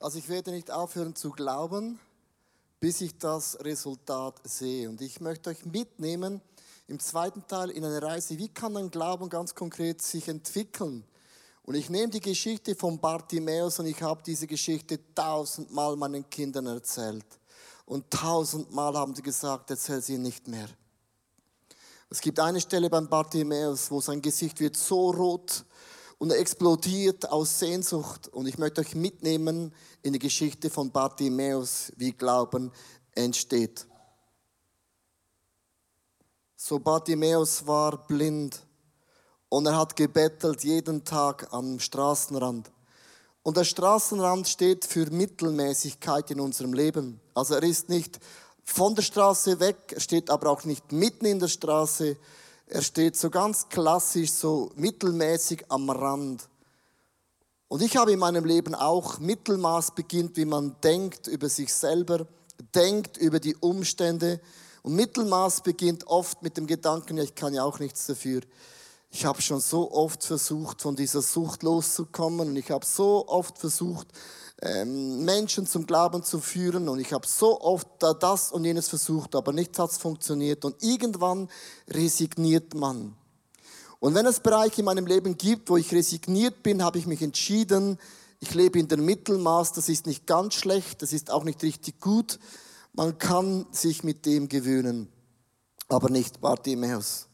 Also 0.01 0.19
ich 0.19 0.27
werde 0.27 0.51
nicht 0.51 0.69
aufhören 0.69 1.15
zu 1.15 1.31
glauben, 1.31 1.97
bis 2.81 2.99
ich 2.99 3.17
das 3.17 3.57
Resultat 3.61 4.41
sehe. 4.43 4.89
Und 4.89 4.99
ich 4.99 5.21
möchte 5.21 5.49
euch 5.49 5.65
mitnehmen 5.65 6.41
im 6.87 6.99
zweiten 6.99 7.47
Teil 7.47 7.69
in 7.69 7.85
eine 7.85 8.01
Reise. 8.01 8.37
Wie 8.37 8.49
kann 8.49 8.75
ein 8.75 8.91
Glauben 8.91 9.29
ganz 9.29 9.55
konkret 9.55 10.01
sich 10.01 10.27
entwickeln? 10.27 11.05
Und 11.63 11.75
ich 11.75 11.89
nehme 11.89 12.09
die 12.09 12.19
Geschichte 12.19 12.75
von 12.75 12.99
Bartimäus 12.99 13.79
und 13.79 13.85
ich 13.85 14.01
habe 14.01 14.21
diese 14.23 14.45
Geschichte 14.45 14.99
tausendmal 15.15 15.95
meinen 15.95 16.29
Kindern 16.29 16.65
erzählt. 16.65 17.25
Und 17.85 18.11
tausendmal 18.11 18.93
haben 18.97 19.15
sie 19.15 19.21
gesagt, 19.21 19.69
erzähl 19.69 20.01
sie 20.01 20.17
nicht 20.17 20.49
mehr. 20.49 20.67
Es 22.09 22.19
gibt 22.19 22.41
eine 22.41 22.59
Stelle 22.59 22.89
beim 22.89 23.07
Bartimäus, 23.07 23.89
wo 23.89 24.01
sein 24.01 24.21
Gesicht 24.21 24.59
wird 24.59 24.75
so 24.75 25.11
rot, 25.11 25.63
und 26.17 26.31
er 26.31 26.39
explodiert 26.39 27.29
aus 27.29 27.59
Sehnsucht. 27.59 28.27
Und 28.29 28.47
ich 28.47 28.57
möchte 28.57 28.81
euch 28.81 28.95
mitnehmen 28.95 29.73
in 30.01 30.13
die 30.13 30.19
Geschichte 30.19 30.69
von 30.69 30.91
Bartimäus, 30.91 31.91
wie 31.97 32.11
Glauben 32.11 32.71
entsteht. 33.13 33.85
So 36.55 36.79
Bartimäus 36.79 37.65
war 37.67 38.07
blind 38.07 38.65
und 39.49 39.65
er 39.67 39.77
hat 39.77 39.95
gebettelt 39.95 40.63
jeden 40.63 41.05
Tag 41.05 41.53
am 41.53 41.79
Straßenrand. 41.79 42.71
Und 43.43 43.55
der 43.55 43.63
Straßenrand 43.63 44.47
steht 44.47 44.83
für 44.83 45.09
Mittelmäßigkeit 45.09 46.31
in 46.31 46.39
unserem 46.39 46.73
Leben. 46.73 47.21
Also 47.33 47.53
er 47.53 47.63
ist 47.63 47.87
nicht 47.87 48.19
von 48.63 48.95
der 48.95 49.03
Straße 49.03 49.59
weg, 49.61 49.93
er 49.93 50.01
steht 50.01 50.29
aber 50.29 50.49
auch 50.49 50.65
nicht 50.65 50.91
mitten 50.91 51.25
in 51.25 51.39
der 51.39 51.47
Straße. 51.47 52.17
Er 52.69 52.81
steht 52.81 53.15
so 53.15 53.29
ganz 53.29 53.69
klassisch, 53.69 54.31
so 54.31 54.71
mittelmäßig 54.75 55.65
am 55.69 55.89
Rand. 55.89 56.49
Und 57.69 57.81
ich 57.81 57.95
habe 57.95 58.11
in 58.11 58.19
meinem 58.19 58.43
Leben 58.43 58.75
auch 58.75 59.19
Mittelmaß 59.19 59.95
beginnt, 59.95 60.35
wie 60.35 60.45
man 60.45 60.75
denkt 60.83 61.27
über 61.27 61.47
sich 61.47 61.73
selber, 61.73 62.27
denkt 62.75 63.17
über 63.17 63.39
die 63.39 63.55
Umstände. 63.55 64.41
Und 64.83 64.95
Mittelmaß 64.95 65.61
beginnt 65.61 66.07
oft 66.07 66.43
mit 66.43 66.57
dem 66.57 66.67
Gedanken, 66.67 67.17
ja, 67.17 67.23
ich 67.23 67.35
kann 67.35 67.53
ja 67.53 67.63
auch 67.63 67.79
nichts 67.79 68.05
dafür. 68.05 68.41
Ich 69.11 69.25
habe 69.25 69.41
schon 69.41 69.61
so 69.61 69.89
oft 69.91 70.25
versucht, 70.25 70.81
von 70.81 70.97
dieser 70.97 71.21
Sucht 71.21 71.63
loszukommen. 71.63 72.49
Und 72.49 72.55
ich 72.57 72.69
habe 72.69 72.85
so 72.85 73.29
oft 73.29 73.57
versucht, 73.57 74.07
Menschen 74.61 75.67
zum 75.67 75.85
Glauben 75.85 76.23
zu 76.23 76.39
führen. 76.39 76.89
Und 76.89 76.99
ich 76.99 77.13
habe 77.13 77.27
so 77.27 77.61
oft 77.61 77.87
das 78.19 78.51
und 78.51 78.65
jenes 78.65 78.89
versucht, 78.89 79.35
aber 79.35 79.53
nichts 79.53 79.77
hat 79.77 79.91
funktioniert. 79.91 80.65
Und 80.65 80.81
irgendwann 80.83 81.49
resigniert 81.89 82.73
man. 82.73 83.15
Und 83.99 84.15
wenn 84.15 84.25
es 84.25 84.39
Bereiche 84.39 84.79
in 84.81 84.85
meinem 84.85 85.07
Leben 85.07 85.37
gibt, 85.37 85.69
wo 85.69 85.77
ich 85.77 85.91
resigniert 85.91 86.63
bin, 86.63 86.83
habe 86.83 86.99
ich 86.99 87.07
mich 87.07 87.21
entschieden, 87.21 87.99
ich 88.39 88.53
lebe 88.53 88.77
in 88.79 88.87
der 88.87 88.99
Mittelmaß. 88.99 89.73
Das 89.73 89.89
ist 89.89 90.05
nicht 90.05 90.27
ganz 90.27 90.53
schlecht, 90.53 91.01
das 91.01 91.13
ist 91.13 91.31
auch 91.31 91.43
nicht 91.43 91.63
richtig 91.63 91.99
gut. 91.99 92.39
Man 92.93 93.17
kann 93.17 93.65
sich 93.71 94.03
mit 94.03 94.25
dem 94.25 94.49
gewöhnen, 94.49 95.11
aber 95.87 96.09
nicht 96.09 96.41
Bartimäus. 96.41 97.27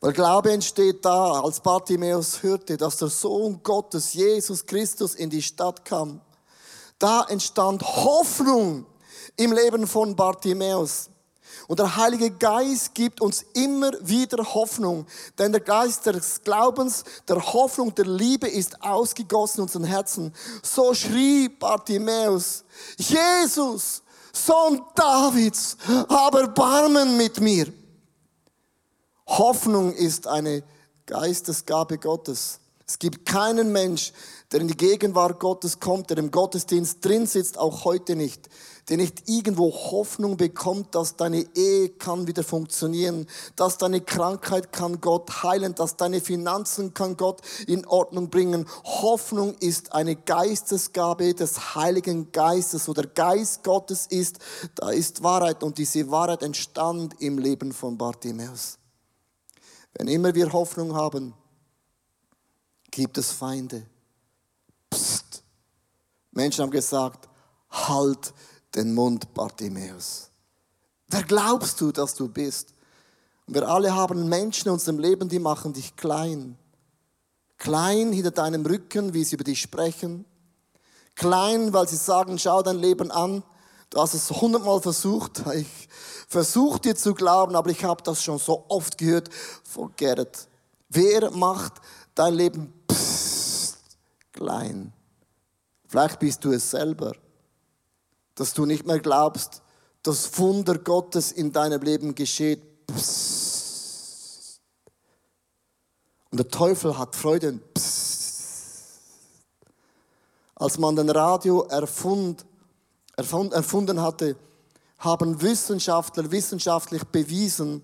Weil 0.00 0.12
Glaube 0.12 0.52
entsteht 0.52 1.04
da, 1.04 1.40
als 1.40 1.60
Bartimäus 1.60 2.42
hörte, 2.42 2.76
dass 2.76 2.98
der 2.98 3.08
Sohn 3.08 3.62
Gottes, 3.62 4.12
Jesus 4.12 4.64
Christus, 4.64 5.14
in 5.14 5.28
die 5.28 5.42
Stadt 5.42 5.84
kam. 5.84 6.20
Da 6.98 7.24
entstand 7.28 7.82
Hoffnung 7.82 8.86
im 9.36 9.52
Leben 9.52 9.86
von 9.86 10.16
Bartimäus. 10.16 11.10
Und 11.66 11.78
der 11.80 11.96
Heilige 11.96 12.30
Geist 12.30 12.94
gibt 12.94 13.20
uns 13.20 13.44
immer 13.54 13.92
wieder 14.00 14.42
Hoffnung. 14.54 15.06
Denn 15.38 15.52
der 15.52 15.60
Geist 15.60 16.06
des 16.06 16.42
Glaubens, 16.42 17.04
der 17.28 17.36
Hoffnung, 17.52 17.94
der 17.94 18.06
Liebe 18.06 18.48
ist 18.48 18.82
ausgegossen 18.82 19.58
in 19.58 19.62
unseren 19.62 19.84
Herzen. 19.84 20.34
So 20.62 20.94
schrie 20.94 21.48
Bartimäus, 21.48 22.64
Jesus, 22.96 24.02
Sohn 24.32 24.82
Davids, 24.94 25.76
aber 26.08 26.48
Barmen 26.48 27.16
mit 27.16 27.40
mir. 27.40 27.72
Hoffnung 29.26 29.92
ist 29.92 30.26
eine 30.26 30.62
Geistesgabe 31.06 31.98
Gottes. 31.98 32.60
Es 32.86 32.98
gibt 32.98 33.26
keinen 33.26 33.70
Mensch, 33.72 34.12
der 34.52 34.60
in 34.62 34.68
die 34.68 34.76
Gegenwart 34.76 35.40
Gottes 35.40 35.78
kommt, 35.78 36.08
der 36.08 36.16
im 36.16 36.30
Gottesdienst 36.30 37.04
drin 37.04 37.26
sitzt, 37.26 37.58
auch 37.58 37.84
heute 37.84 38.16
nicht, 38.16 38.48
der 38.88 38.96
nicht 38.96 39.28
irgendwo 39.28 39.70
Hoffnung 39.70 40.38
bekommt, 40.38 40.94
dass 40.94 41.16
deine 41.16 41.44
Ehe 41.54 41.90
kann 41.90 42.26
wieder 42.26 42.42
funktionieren, 42.42 43.26
dass 43.56 43.76
deine 43.76 44.00
Krankheit 44.00 44.72
kann 44.72 45.02
Gott 45.02 45.42
heilen, 45.42 45.74
dass 45.74 45.96
deine 45.96 46.22
Finanzen 46.22 46.94
kann 46.94 47.18
Gott 47.18 47.42
in 47.66 47.86
Ordnung 47.86 48.30
bringen. 48.30 48.66
Hoffnung 48.84 49.54
ist 49.60 49.92
eine 49.92 50.16
Geistesgabe 50.16 51.34
des 51.34 51.74
Heiligen 51.74 52.32
Geistes, 52.32 52.88
wo 52.88 52.94
der 52.94 53.06
Geist 53.06 53.64
Gottes 53.64 54.06
ist, 54.06 54.38
da 54.76 54.88
ist 54.88 55.22
Wahrheit 55.22 55.62
und 55.62 55.76
diese 55.76 56.10
Wahrheit 56.10 56.42
entstand 56.42 57.20
im 57.20 57.36
Leben 57.36 57.72
von 57.72 57.98
Bartimäus. 57.98 58.78
Wenn 59.94 60.08
immer 60.08 60.34
wir 60.34 60.52
Hoffnung 60.52 60.94
haben, 60.94 61.34
gibt 62.90 63.18
es 63.18 63.30
Feinde. 63.30 63.84
Menschen 66.30 66.62
haben 66.62 66.70
gesagt, 66.70 67.28
halt 67.70 68.32
den 68.74 68.94
Mund, 68.94 69.32
Bartimäus. 69.34 70.30
Wer 71.08 71.22
glaubst 71.22 71.80
du, 71.80 71.90
dass 71.90 72.14
du 72.14 72.28
bist? 72.28 72.74
Und 73.46 73.54
wir 73.54 73.66
alle 73.66 73.94
haben 73.94 74.28
Menschen 74.28 74.68
in 74.68 74.74
unserem 74.74 74.98
Leben, 74.98 75.28
die 75.28 75.38
machen 75.38 75.72
dich 75.72 75.96
klein. 75.96 76.58
Klein 77.56 78.12
hinter 78.12 78.30
deinem 78.30 78.64
Rücken, 78.64 79.14
wie 79.14 79.24
sie 79.24 79.34
über 79.34 79.44
dich 79.44 79.60
sprechen. 79.60 80.26
Klein, 81.14 81.72
weil 81.72 81.88
sie 81.88 81.96
sagen, 81.96 82.38
schau 82.38 82.62
dein 82.62 82.78
Leben 82.78 83.10
an. 83.10 83.42
Du 83.90 84.00
hast 84.00 84.14
es 84.14 84.30
hundertmal 84.30 84.80
versucht. 84.80 85.42
Ich 85.54 85.88
versuche 86.28 86.78
dir 86.80 86.94
zu 86.94 87.14
glauben, 87.14 87.56
aber 87.56 87.70
ich 87.70 87.84
habe 87.84 88.02
das 88.02 88.22
schon 88.22 88.38
so 88.38 88.66
oft 88.68 88.98
gehört. 88.98 89.30
Forget 89.64 90.18
it. 90.18 90.48
Wer 90.90 91.30
macht 91.30 91.74
dein 92.14 92.34
Leben 92.34 92.72
pssst, 92.86 93.78
klein? 94.32 94.92
Vielleicht 95.88 96.18
bist 96.18 96.44
du 96.44 96.52
es 96.52 96.70
selber, 96.70 97.14
dass 98.34 98.52
du 98.52 98.66
nicht 98.66 98.86
mehr 98.86 99.00
glaubst, 99.00 99.62
dass 100.02 100.38
Wunder 100.38 100.78
Gottes 100.78 101.32
in 101.32 101.50
deinem 101.52 101.80
Leben 101.80 102.14
geschieht. 102.14 102.62
Und 106.30 106.38
der 106.38 106.48
Teufel 106.48 106.96
hat 106.98 107.16
Freude. 107.16 107.58
Als 110.54 110.78
man 110.78 110.94
den 110.94 111.08
Radio 111.08 111.62
erfund, 111.62 112.44
erfunden 113.16 114.02
hatte, 114.02 114.36
haben 114.98 115.40
Wissenschaftler 115.40 116.30
wissenschaftlich 116.30 117.04
bewiesen, 117.04 117.82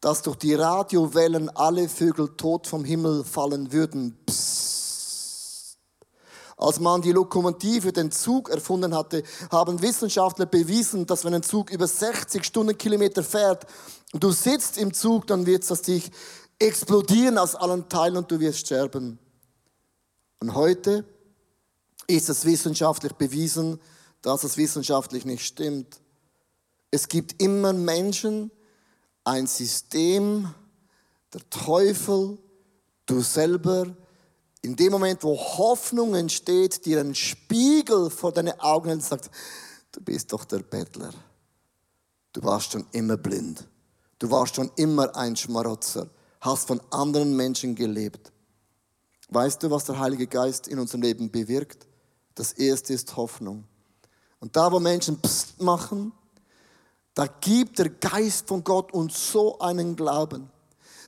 dass 0.00 0.20
durch 0.22 0.36
die 0.36 0.54
Radiowellen 0.54 1.48
alle 1.56 1.88
Vögel 1.88 2.36
tot 2.36 2.66
vom 2.66 2.84
Himmel 2.84 3.24
fallen 3.24 3.72
würden. 3.72 4.18
Psst. 4.26 4.69
Als 6.60 6.78
man 6.78 7.00
die 7.00 7.12
Lokomotive, 7.12 7.90
den 7.90 8.10
Zug 8.10 8.50
erfunden 8.50 8.94
hatte, 8.94 9.22
haben 9.50 9.80
Wissenschaftler 9.80 10.44
bewiesen, 10.44 11.06
dass 11.06 11.24
wenn 11.24 11.32
ein 11.32 11.42
Zug 11.42 11.70
über 11.70 11.86
60 11.86 12.44
Stundenkilometer 12.44 13.22
fährt 13.24 13.66
und 14.12 14.22
du 14.22 14.30
sitzt 14.30 14.76
im 14.76 14.92
Zug, 14.92 15.26
dann 15.26 15.46
wird 15.46 15.68
es 15.68 15.80
dich 15.80 16.10
explodieren 16.58 17.38
aus 17.38 17.54
allen 17.54 17.88
Teilen 17.88 18.18
und 18.18 18.30
du 18.30 18.38
wirst 18.40 18.58
sterben. 18.58 19.18
Und 20.40 20.54
heute 20.54 21.06
ist 22.06 22.28
es 22.28 22.44
wissenschaftlich 22.44 23.14
bewiesen, 23.14 23.80
dass 24.20 24.44
es 24.44 24.58
wissenschaftlich 24.58 25.24
nicht 25.24 25.46
stimmt. 25.46 25.98
Es 26.90 27.08
gibt 27.08 27.40
immer 27.40 27.72
Menschen, 27.72 28.50
ein 29.24 29.46
System, 29.46 30.52
der 31.32 31.48
Teufel, 31.48 32.36
du 33.06 33.22
selber, 33.22 33.96
in 34.62 34.76
dem 34.76 34.92
Moment, 34.92 35.22
wo 35.22 35.36
Hoffnung 35.36 36.14
entsteht, 36.14 36.84
dir 36.84 37.00
ein 37.00 37.14
Spiegel 37.14 38.10
vor 38.10 38.32
deine 38.32 38.60
Augen 38.60 38.90
und 38.90 39.02
sagt, 39.02 39.30
du 39.92 40.00
bist 40.00 40.32
doch 40.32 40.44
der 40.44 40.58
Bettler. 40.58 41.12
Du 42.32 42.42
warst 42.42 42.72
schon 42.72 42.86
immer 42.92 43.16
blind. 43.16 43.66
Du 44.18 44.30
warst 44.30 44.56
schon 44.56 44.70
immer 44.76 45.16
ein 45.16 45.34
Schmarotzer. 45.34 46.08
Hast 46.40 46.68
von 46.68 46.80
anderen 46.90 47.34
Menschen 47.34 47.74
gelebt. 47.74 48.32
Weißt 49.30 49.62
du, 49.62 49.70
was 49.70 49.84
der 49.84 49.98
Heilige 49.98 50.26
Geist 50.26 50.68
in 50.68 50.78
unserem 50.78 51.02
Leben 51.02 51.30
bewirkt? 51.30 51.86
Das 52.34 52.52
erste 52.52 52.92
ist 52.92 53.16
Hoffnung. 53.16 53.64
Und 54.40 54.56
da, 54.56 54.70
wo 54.70 54.80
Menschen 54.80 55.20
Psst 55.20 55.60
machen, 55.60 56.12
da 57.14 57.26
gibt 57.26 57.78
der 57.78 57.90
Geist 57.90 58.46
von 58.48 58.64
Gott 58.64 58.92
uns 58.92 59.32
so 59.32 59.58
einen 59.58 59.96
Glauben, 59.96 60.50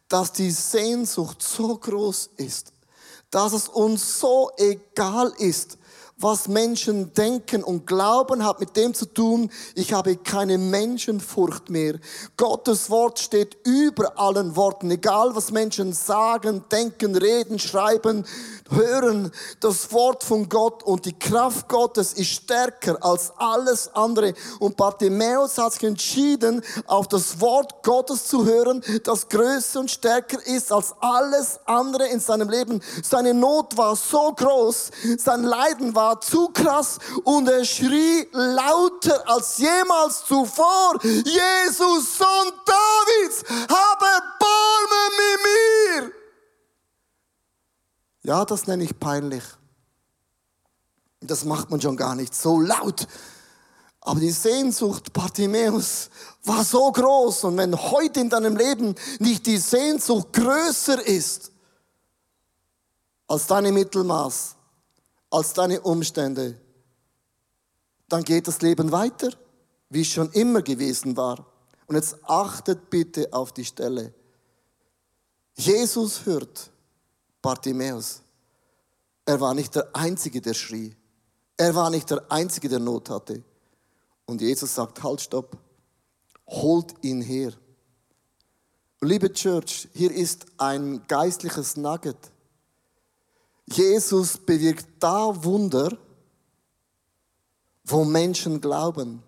dass 0.08 0.32
die 0.32 0.50
Sehnsucht 0.50 1.42
so 1.42 1.76
groß 1.76 2.30
ist, 2.36 2.71
dass 3.32 3.52
es 3.52 3.66
uns 3.66 4.20
so 4.20 4.50
egal 4.58 5.32
ist, 5.38 5.78
was 6.22 6.46
Menschen 6.46 7.12
denken 7.14 7.64
und 7.64 7.86
glauben, 7.86 8.44
hat 8.44 8.60
mit 8.60 8.76
dem 8.76 8.94
zu 8.94 9.06
tun, 9.06 9.50
ich 9.74 9.92
habe 9.92 10.16
keine 10.16 10.56
Menschenfurcht 10.56 11.68
mehr. 11.68 11.98
Gottes 12.36 12.90
Wort 12.90 13.18
steht 13.18 13.56
über 13.64 14.18
allen 14.18 14.54
Worten, 14.54 14.90
egal 14.90 15.34
was 15.34 15.50
Menschen 15.50 15.92
sagen, 15.92 16.64
denken, 16.70 17.16
reden, 17.16 17.58
schreiben, 17.58 18.24
hören. 18.70 19.32
Das 19.60 19.92
Wort 19.92 20.22
von 20.22 20.48
Gott 20.48 20.82
und 20.84 21.04
die 21.06 21.18
Kraft 21.18 21.68
Gottes 21.68 22.12
ist 22.12 22.30
stärker 22.30 23.04
als 23.04 23.32
alles 23.36 23.90
andere. 23.94 24.34
Und 24.60 24.76
Bartimäus 24.76 25.58
hat 25.58 25.72
sich 25.72 25.84
entschieden, 25.84 26.62
auf 26.86 27.08
das 27.08 27.40
Wort 27.40 27.82
Gottes 27.82 28.26
zu 28.26 28.44
hören, 28.44 28.82
das 29.04 29.28
größer 29.28 29.80
und 29.80 29.90
stärker 29.90 30.38
ist 30.46 30.72
als 30.72 30.94
alles 31.00 31.58
andere 31.66 32.06
in 32.08 32.20
seinem 32.20 32.48
Leben. 32.48 32.80
Seine 33.02 33.34
Not 33.34 33.76
war 33.76 33.96
so 33.96 34.32
groß, 34.32 34.90
sein 35.18 35.42
Leiden 35.42 35.94
war 35.94 36.11
zu 36.20 36.48
krass 36.48 36.98
und 37.24 37.48
er 37.48 37.64
schrie 37.64 38.28
lauter 38.32 39.28
als 39.28 39.58
jemals 39.58 40.24
zuvor, 40.26 40.98
Jesus, 41.02 42.18
Sohn 42.18 42.52
Davids, 42.66 43.44
habe 43.48 44.04
Erbarmen 44.04 45.12
mit 45.16 45.40
mir. 45.44 46.12
Ja, 48.24 48.44
das 48.44 48.66
nenne 48.66 48.84
ich 48.84 48.98
peinlich. 48.98 49.42
Das 51.20 51.44
macht 51.44 51.70
man 51.70 51.80
schon 51.80 51.96
gar 51.96 52.14
nicht 52.14 52.34
so 52.34 52.60
laut. 52.60 53.06
Aber 54.00 54.18
die 54.18 54.32
Sehnsucht 54.32 55.12
Bartimäus 55.12 56.10
war 56.44 56.64
so 56.64 56.90
groß. 56.90 57.44
Und 57.44 57.56
wenn 57.56 57.76
heute 57.76 58.20
in 58.20 58.28
deinem 58.28 58.56
Leben 58.56 58.94
nicht 59.20 59.46
die 59.46 59.58
Sehnsucht 59.58 60.32
größer 60.32 61.06
ist 61.06 61.52
als 63.28 63.46
deine 63.46 63.70
Mittelmaß, 63.70 64.56
als 65.32 65.54
deine 65.54 65.80
Umstände, 65.80 66.58
dann 68.08 68.22
geht 68.22 68.46
das 68.46 68.60
Leben 68.60 68.92
weiter, 68.92 69.30
wie 69.88 70.02
es 70.02 70.08
schon 70.08 70.30
immer 70.32 70.62
gewesen 70.62 71.16
war. 71.16 71.46
Und 71.86 71.96
jetzt 71.96 72.16
achtet 72.24 72.90
bitte 72.90 73.32
auf 73.32 73.52
die 73.52 73.64
Stelle. 73.64 74.12
Jesus 75.54 76.26
hört 76.26 76.70
Bartimäus. 77.40 78.22
Er 79.24 79.40
war 79.40 79.54
nicht 79.54 79.74
der 79.74 79.94
Einzige, 79.94 80.40
der 80.40 80.54
schrie. 80.54 80.94
Er 81.56 81.74
war 81.74 81.90
nicht 81.90 82.10
der 82.10 82.30
Einzige, 82.30 82.68
der 82.68 82.78
Not 82.78 83.08
hatte. 83.08 83.42
Und 84.26 84.40
Jesus 84.40 84.74
sagt, 84.74 85.02
halt, 85.02 85.20
stopp, 85.20 85.56
holt 86.46 86.94
ihn 87.02 87.22
her. 87.22 87.52
Liebe 89.00 89.32
Church, 89.32 89.88
hier 89.94 90.12
ist 90.12 90.46
ein 90.58 91.06
geistliches 91.06 91.76
Nugget. 91.76 92.31
Jesus 93.66 94.38
bewirkt 94.38 94.86
da 94.98 95.44
Wunder, 95.44 95.96
wo 97.84 98.04
Menschen 98.04 98.60
glauben. 98.60 99.22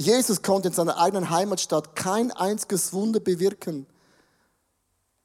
Jesus 0.00 0.42
konnte 0.42 0.68
in 0.68 0.74
seiner 0.74 0.98
eigenen 0.98 1.30
Heimatstadt 1.30 1.94
kein 1.94 2.32
einziges 2.32 2.92
Wunder 2.92 3.20
bewirken, 3.20 3.86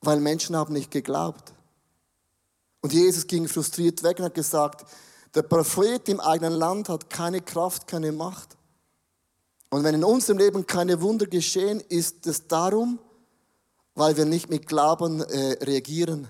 weil 0.02 0.20
Menschen 0.20 0.56
haben 0.56 0.74
nicht 0.74 0.92
geglaubt. 0.92 1.54
Und 2.82 2.94
Jesus 2.94 3.28
ging 3.28 3.48
frustriert 3.48 4.04
weg 4.04 4.20
und 4.20 4.26
hat 4.26 4.36
gesagt, 4.36 4.86
der 5.36 5.44
Prophet 5.44 6.08
im 6.10 6.20
eigenen 6.20 6.54
Land 6.54 6.90
hat 6.90 7.10
keine 7.10 7.42
Kraft, 7.42 7.88
keine 7.88 8.12
Macht. 8.12 8.58
Und 9.70 9.84
wenn 9.84 9.96
in 9.96 10.04
unserem 10.04 10.40
Leben 10.40 10.66
keine 10.66 11.02
Wunder 11.02 11.28
geschehen, 11.28 11.82
ist 11.90 12.26
es 12.26 12.48
darum, 12.48 13.00
weil 13.94 14.18
wir 14.18 14.26
nicht 14.26 14.50
mit 14.50 14.68
Glauben 14.68 15.22
äh, 15.22 15.58
reagieren, 15.62 16.28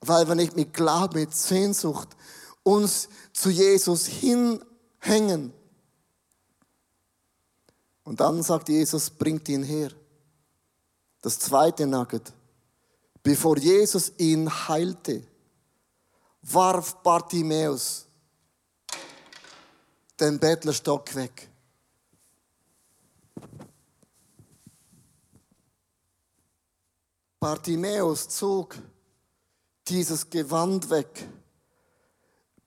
weil 0.00 0.26
wir 0.28 0.34
nicht 0.34 0.56
mit 0.56 0.72
Glauben, 0.72 1.20
mit 1.20 1.34
Sehnsucht 1.34 2.08
uns 2.62 3.08
zu 3.32 3.50
Jesus 3.50 4.06
hinhängen. 4.06 5.52
Und 8.04 8.20
dann 8.20 8.42
sagt 8.42 8.68
Jesus, 8.68 9.10
bringt 9.10 9.48
ihn 9.48 9.62
her. 9.62 9.90
Das 11.20 11.38
zweite 11.38 11.86
Nugget. 11.86 12.32
Bevor 13.22 13.58
Jesus 13.58 14.12
ihn 14.16 14.50
heilte, 14.68 15.22
warf 16.42 16.96
Bartimäus 17.02 18.06
den 20.18 20.38
Bettlerstock 20.38 21.14
weg. 21.14 21.48
Bartimäus 27.38 28.28
zog 28.28 28.76
dieses 29.90 30.30
Gewand 30.30 30.88
weg. 30.90 31.28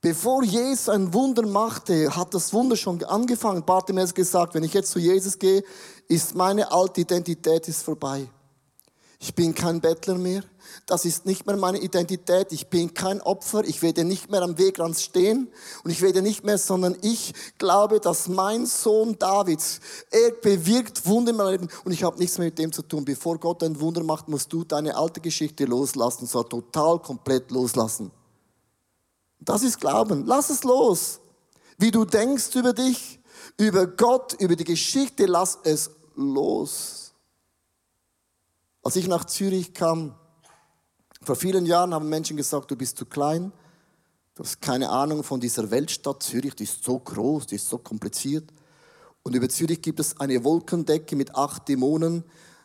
Bevor 0.00 0.44
Jesus 0.44 0.90
ein 0.90 1.14
Wunder 1.14 1.46
machte, 1.46 2.14
hat 2.14 2.34
das 2.34 2.52
Wunder 2.52 2.76
schon 2.76 3.02
angefangen. 3.04 3.64
Bartimäus 3.64 4.12
gesagt, 4.12 4.54
wenn 4.54 4.62
ich 4.62 4.74
jetzt 4.74 4.90
zu 4.90 4.98
Jesus 4.98 5.38
gehe, 5.38 5.64
ist 6.08 6.34
meine 6.34 6.70
alte 6.70 7.00
Identität 7.00 7.66
ist 7.68 7.82
vorbei. 7.82 8.28
Ich 9.24 9.34
bin 9.34 9.54
kein 9.54 9.80
Bettler 9.80 10.16
mehr. 10.16 10.44
Das 10.84 11.06
ist 11.06 11.24
nicht 11.24 11.46
mehr 11.46 11.56
meine 11.56 11.78
Identität. 11.78 12.52
Ich 12.52 12.66
bin 12.66 12.92
kein 12.92 13.22
Opfer. 13.22 13.64
Ich 13.64 13.80
werde 13.80 14.04
nicht 14.04 14.30
mehr 14.30 14.42
am 14.42 14.58
Wegrand 14.58 14.98
stehen. 14.98 15.48
Und 15.82 15.90
ich 15.90 16.02
werde 16.02 16.20
nicht 16.20 16.44
mehr, 16.44 16.58
sondern 16.58 16.94
ich 17.00 17.32
glaube, 17.56 18.00
dass 18.00 18.28
mein 18.28 18.66
Sohn 18.66 19.18
Davids, 19.18 19.80
er 20.10 20.30
bewirkt 20.32 21.06
Wunder 21.06 21.30
in 21.30 21.38
meinem 21.38 21.52
Leben. 21.52 21.68
Und 21.86 21.92
ich 21.92 22.04
habe 22.04 22.18
nichts 22.18 22.36
mehr 22.36 22.48
mit 22.48 22.58
dem 22.58 22.70
zu 22.70 22.82
tun. 22.82 23.06
Bevor 23.06 23.38
Gott 23.38 23.62
ein 23.62 23.80
Wunder 23.80 24.02
macht, 24.02 24.28
musst 24.28 24.52
du 24.52 24.62
deine 24.62 24.94
alte 24.94 25.22
Geschichte 25.22 25.64
loslassen. 25.64 26.26
So 26.26 26.42
total, 26.42 26.98
komplett 26.98 27.50
loslassen. 27.50 28.10
Das 29.40 29.62
ist 29.62 29.80
Glauben. 29.80 30.26
Lass 30.26 30.50
es 30.50 30.64
los. 30.64 31.18
Wie 31.78 31.90
du 31.90 32.04
denkst 32.04 32.54
über 32.56 32.74
dich, 32.74 33.18
über 33.56 33.86
Gott, 33.86 34.34
über 34.34 34.54
die 34.54 34.64
Geschichte, 34.64 35.24
lass 35.24 35.58
es 35.64 35.90
los. 36.14 37.03
Als 38.84 38.96
ich 38.96 39.08
nach 39.08 39.24
Zürich 39.24 39.72
kam, 39.72 40.14
vor 41.22 41.36
vielen 41.36 41.64
Jahren 41.64 41.94
haben 41.94 42.10
Menschen 42.10 42.36
gesagt, 42.36 42.70
du 42.70 42.76
bist 42.76 42.98
zu 42.98 43.06
klein, 43.06 43.50
du 44.34 44.42
hast 44.42 44.60
keine 44.60 44.90
Ahnung 44.90 45.24
von 45.24 45.40
dieser 45.40 45.70
Weltstadt 45.70 46.22
Zürich, 46.22 46.54
die 46.54 46.64
ist 46.64 46.84
so 46.84 46.98
groß, 46.98 47.46
die 47.46 47.54
ist 47.54 47.66
so 47.66 47.78
kompliziert. 47.78 48.52
Und 49.22 49.34
über 49.34 49.48
Zürich 49.48 49.80
gibt 49.80 50.00
es 50.00 50.20
eine 50.20 50.44
Wolkendecke 50.44 51.16
mit 51.16 51.34
acht 51.34 51.66
Dämonen. 51.66 52.24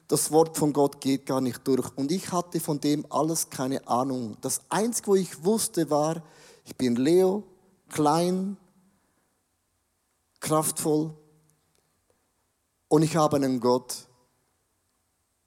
Das 0.09 0.29
Wort 0.29 0.57
von 0.57 0.73
Gott 0.73 0.99
geht 0.99 1.25
gar 1.25 1.39
nicht 1.39 1.65
durch. 1.65 1.89
Und 1.95 2.11
ich 2.11 2.33
hatte 2.33 2.59
von 2.59 2.81
dem 2.81 3.09
alles 3.09 3.49
keine 3.49 3.87
Ahnung. 3.87 4.35
Das 4.41 4.59
Einzige, 4.67 5.07
wo 5.07 5.15
ich 5.15 5.45
wusste, 5.45 5.89
war, 5.89 6.21
ich 6.65 6.75
bin 6.75 6.97
Leo, 6.97 7.43
klein, 7.87 8.57
kraftvoll 10.41 11.13
und 12.89 13.03
ich 13.03 13.15
habe 13.15 13.37
einen 13.37 13.61
Gott, 13.61 14.08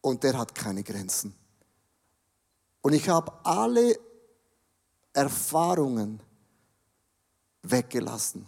und 0.03 0.23
der 0.23 0.37
hat 0.37 0.55
keine 0.55 0.83
Grenzen. 0.83 1.35
Und 2.83 2.93
ich 2.93 3.09
habe 3.09 3.33
alle 3.45 3.99
Erfahrungen 5.15 6.21
weggelassen. 7.63 8.47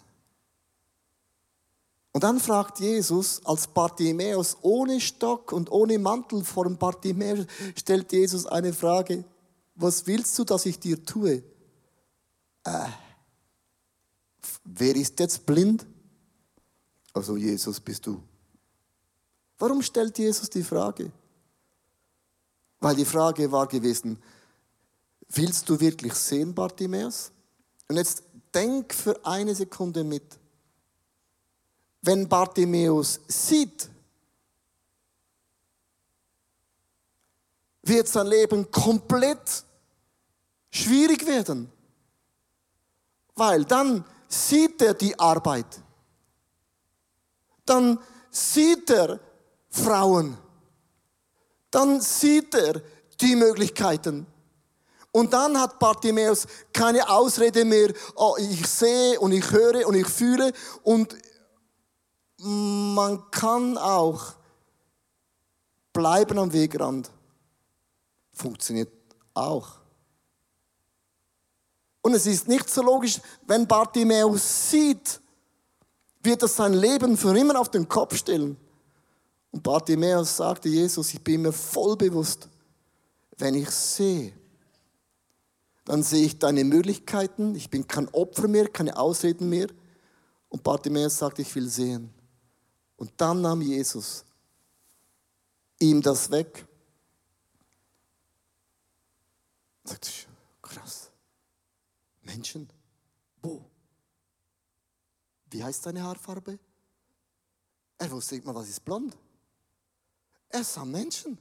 Und 2.12 2.22
dann 2.22 2.38
fragt 2.38 2.78
Jesus 2.80 3.44
als 3.44 3.66
Bartimäus 3.66 4.56
ohne 4.62 5.00
Stock 5.00 5.52
und 5.52 5.70
ohne 5.70 5.98
Mantel 5.98 6.44
vor 6.44 6.64
dem 6.64 6.76
Bartimäus, 6.76 7.46
stellt 7.76 8.12
Jesus 8.12 8.46
eine 8.46 8.72
Frage, 8.72 9.24
was 9.74 10.06
willst 10.06 10.38
du, 10.38 10.44
dass 10.44 10.66
ich 10.66 10.78
dir 10.78 11.04
tue? 11.04 11.42
Äh, 12.62 12.88
wer 14.64 14.94
ist 14.94 15.18
jetzt 15.18 15.44
blind? 15.44 15.86
Also 17.12 17.36
Jesus 17.36 17.80
bist 17.80 18.06
du. 18.06 18.22
Warum 19.58 19.82
stellt 19.82 20.16
Jesus 20.18 20.50
die 20.50 20.62
Frage? 20.62 21.10
Weil 22.84 22.96
die 22.96 23.06
Frage 23.06 23.50
war 23.50 23.66
gewesen, 23.66 24.22
willst 25.30 25.66
du 25.70 25.80
wirklich 25.80 26.12
sehen, 26.12 26.54
Bartimäus? 26.54 27.32
Und 27.88 27.96
jetzt 27.96 28.22
denk 28.54 28.92
für 28.92 29.24
eine 29.24 29.54
Sekunde 29.54 30.04
mit. 30.04 30.38
Wenn 32.02 32.28
Bartimäus 32.28 33.20
sieht, 33.26 33.88
wird 37.84 38.06
sein 38.06 38.26
Leben 38.26 38.70
komplett 38.70 39.64
schwierig 40.70 41.26
werden. 41.26 41.72
Weil 43.34 43.64
dann 43.64 44.04
sieht 44.28 44.82
er 44.82 44.92
die 44.92 45.18
Arbeit. 45.18 45.80
Dann 47.64 47.98
sieht 48.30 48.90
er 48.90 49.18
Frauen 49.70 50.36
dann 51.74 52.00
sieht 52.00 52.54
er 52.54 52.80
die 53.20 53.36
Möglichkeiten. 53.36 54.26
Und 55.12 55.32
dann 55.32 55.60
hat 55.60 55.78
Bartimäus 55.78 56.46
keine 56.72 57.08
Ausrede 57.08 57.64
mehr, 57.64 57.92
oh, 58.16 58.34
ich 58.38 58.66
sehe 58.66 59.18
und 59.20 59.32
ich 59.32 59.48
höre 59.50 59.86
und 59.86 59.94
ich 59.94 60.08
fühle. 60.08 60.52
Und 60.82 61.14
man 62.38 63.30
kann 63.30 63.78
auch 63.78 64.34
bleiben 65.92 66.38
am 66.38 66.52
Wegrand. 66.52 67.10
Funktioniert 68.32 68.92
auch. 69.34 69.68
Und 72.02 72.14
es 72.14 72.26
ist 72.26 72.48
nicht 72.48 72.68
so 72.68 72.82
logisch, 72.82 73.20
wenn 73.46 73.66
Bartimäus 73.66 74.70
sieht, 74.70 75.20
wird 76.22 76.42
er 76.42 76.48
sein 76.48 76.74
Leben 76.74 77.16
für 77.16 77.36
immer 77.38 77.58
auf 77.58 77.70
den 77.70 77.88
Kopf 77.88 78.16
stellen. 78.16 78.56
Und 79.54 79.62
Bartimäus 79.62 80.36
sagte 80.36 80.68
Jesus, 80.68 81.14
ich 81.14 81.22
bin 81.22 81.42
mir 81.42 81.52
voll 81.52 81.96
bewusst, 81.96 82.48
wenn 83.38 83.54
ich 83.54 83.70
sehe, 83.70 84.32
dann 85.84 86.02
sehe 86.02 86.26
ich 86.26 86.40
deine 86.40 86.64
Möglichkeiten, 86.64 87.54
ich 87.54 87.70
bin 87.70 87.86
kein 87.86 88.08
Opfer 88.08 88.48
mehr, 88.48 88.66
keine 88.66 88.96
Ausreden 88.96 89.48
mehr. 89.48 89.68
Und 90.48 90.64
Bartimäus 90.64 91.18
sagte, 91.18 91.42
ich 91.42 91.54
will 91.54 91.68
sehen. 91.68 92.12
Und 92.96 93.12
dann 93.16 93.42
nahm 93.42 93.62
Jesus 93.62 94.24
ihm 95.78 96.02
das 96.02 96.28
weg. 96.32 96.66
Sagt, 99.84 100.26
krass. 100.62 101.12
Menschen? 102.22 102.68
Wo? 103.40 103.64
Wie 105.48 105.62
heißt 105.62 105.86
deine 105.86 106.02
Haarfarbe? 106.02 106.58
Er 107.98 108.10
wusste 108.10 108.34
nicht 108.34 108.44
mal, 108.44 108.56
was 108.56 108.68
ist 108.68 108.84
blond. 108.84 109.16
Er 110.54 110.64
sah 110.64 110.84
Menschen. 110.84 111.38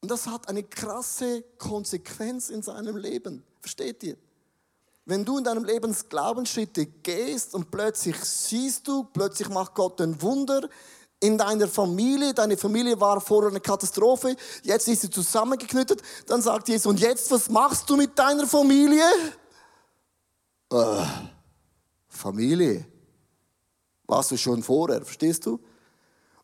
Und 0.00 0.10
das 0.10 0.26
hat 0.26 0.48
eine 0.48 0.62
krasse 0.62 1.42
Konsequenz 1.58 2.48
in 2.50 2.62
seinem 2.62 2.96
Leben. 2.96 3.42
Versteht 3.60 4.02
ihr? 4.04 4.16
wenn 5.08 5.24
du 5.24 5.38
in 5.38 5.44
deinem 5.44 5.64
Leben 5.64 5.96
Glaubensschritte 6.10 6.84
gehst 6.84 7.54
und 7.54 7.70
plötzlich 7.70 8.16
siehst 8.16 8.86
du, 8.86 9.04
plötzlich 9.04 9.48
macht 9.48 9.74
Gott 9.74 10.02
ein 10.02 10.20
Wunder 10.20 10.68
in 11.18 11.38
deiner 11.38 11.66
Familie, 11.66 12.34
deine 12.34 12.58
Familie 12.58 13.00
war 13.00 13.18
vorher 13.18 13.50
eine 13.50 13.60
Katastrophe, 13.60 14.36
jetzt 14.62 14.86
ist 14.86 15.00
sie 15.00 15.08
zusammengeknüttet, 15.10 16.02
dann 16.26 16.42
sagt 16.42 16.68
Jesus, 16.68 16.84
und 16.84 17.00
jetzt, 17.00 17.30
was 17.30 17.48
machst 17.48 17.88
du 17.88 17.96
mit 17.96 18.18
deiner 18.18 18.46
Familie? 18.46 19.02
Äh, 20.70 21.06
Familie. 22.06 22.84
Warst 24.06 24.30
du 24.30 24.36
schon 24.36 24.62
vorher, 24.62 25.02
verstehst 25.02 25.46
du? 25.46 25.58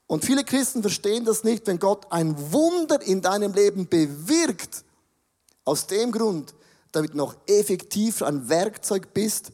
Und 0.06 0.24
viele 0.24 0.44
Christen 0.44 0.82
verstehen 0.82 1.24
das 1.24 1.44
nicht, 1.44 1.66
wenn 1.66 1.78
Gott 1.78 2.06
ein 2.10 2.52
Wunder 2.52 3.00
in 3.02 3.22
deinem 3.22 3.52
Leben 3.52 3.88
bewirkt. 3.88 4.84
Aus 5.64 5.86
dem 5.86 6.12
Grund, 6.12 6.54
damit 6.92 7.14
du 7.14 7.16
noch 7.16 7.36
effektiver 7.46 8.26
ein 8.26 8.48
Werkzeug 8.48 9.14
bist 9.14 9.52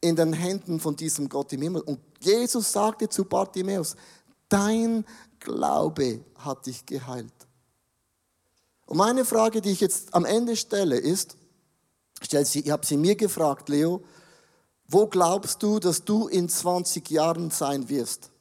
in 0.00 0.16
den 0.16 0.32
Händen 0.32 0.80
von 0.80 0.96
diesem 0.96 1.28
Gott 1.28 1.52
im 1.52 1.62
Himmel. 1.62 1.82
Und 1.82 2.00
Jesus 2.18 2.72
sagte 2.72 3.08
zu 3.08 3.24
Bartimäus, 3.24 3.94
dein 4.48 5.04
Glaube 5.38 6.24
hat 6.36 6.66
dich 6.66 6.84
geheilt. 6.84 7.32
Und 8.86 8.96
meine 8.96 9.24
Frage, 9.24 9.60
die 9.60 9.70
ich 9.70 9.80
jetzt 9.80 10.12
am 10.12 10.24
Ende 10.24 10.56
stelle, 10.56 10.96
ist, 10.98 11.36
ich 12.20 12.70
habe 12.70 12.84
sie 12.84 12.96
mir 12.96 13.14
gefragt, 13.14 13.68
Leo, 13.68 14.02
wo 14.88 15.06
glaubst 15.06 15.62
du, 15.62 15.78
dass 15.78 16.04
du 16.04 16.26
in 16.26 16.48
20 16.48 17.08
Jahren 17.10 17.50
sein 17.50 17.88
wirst? 17.88 18.31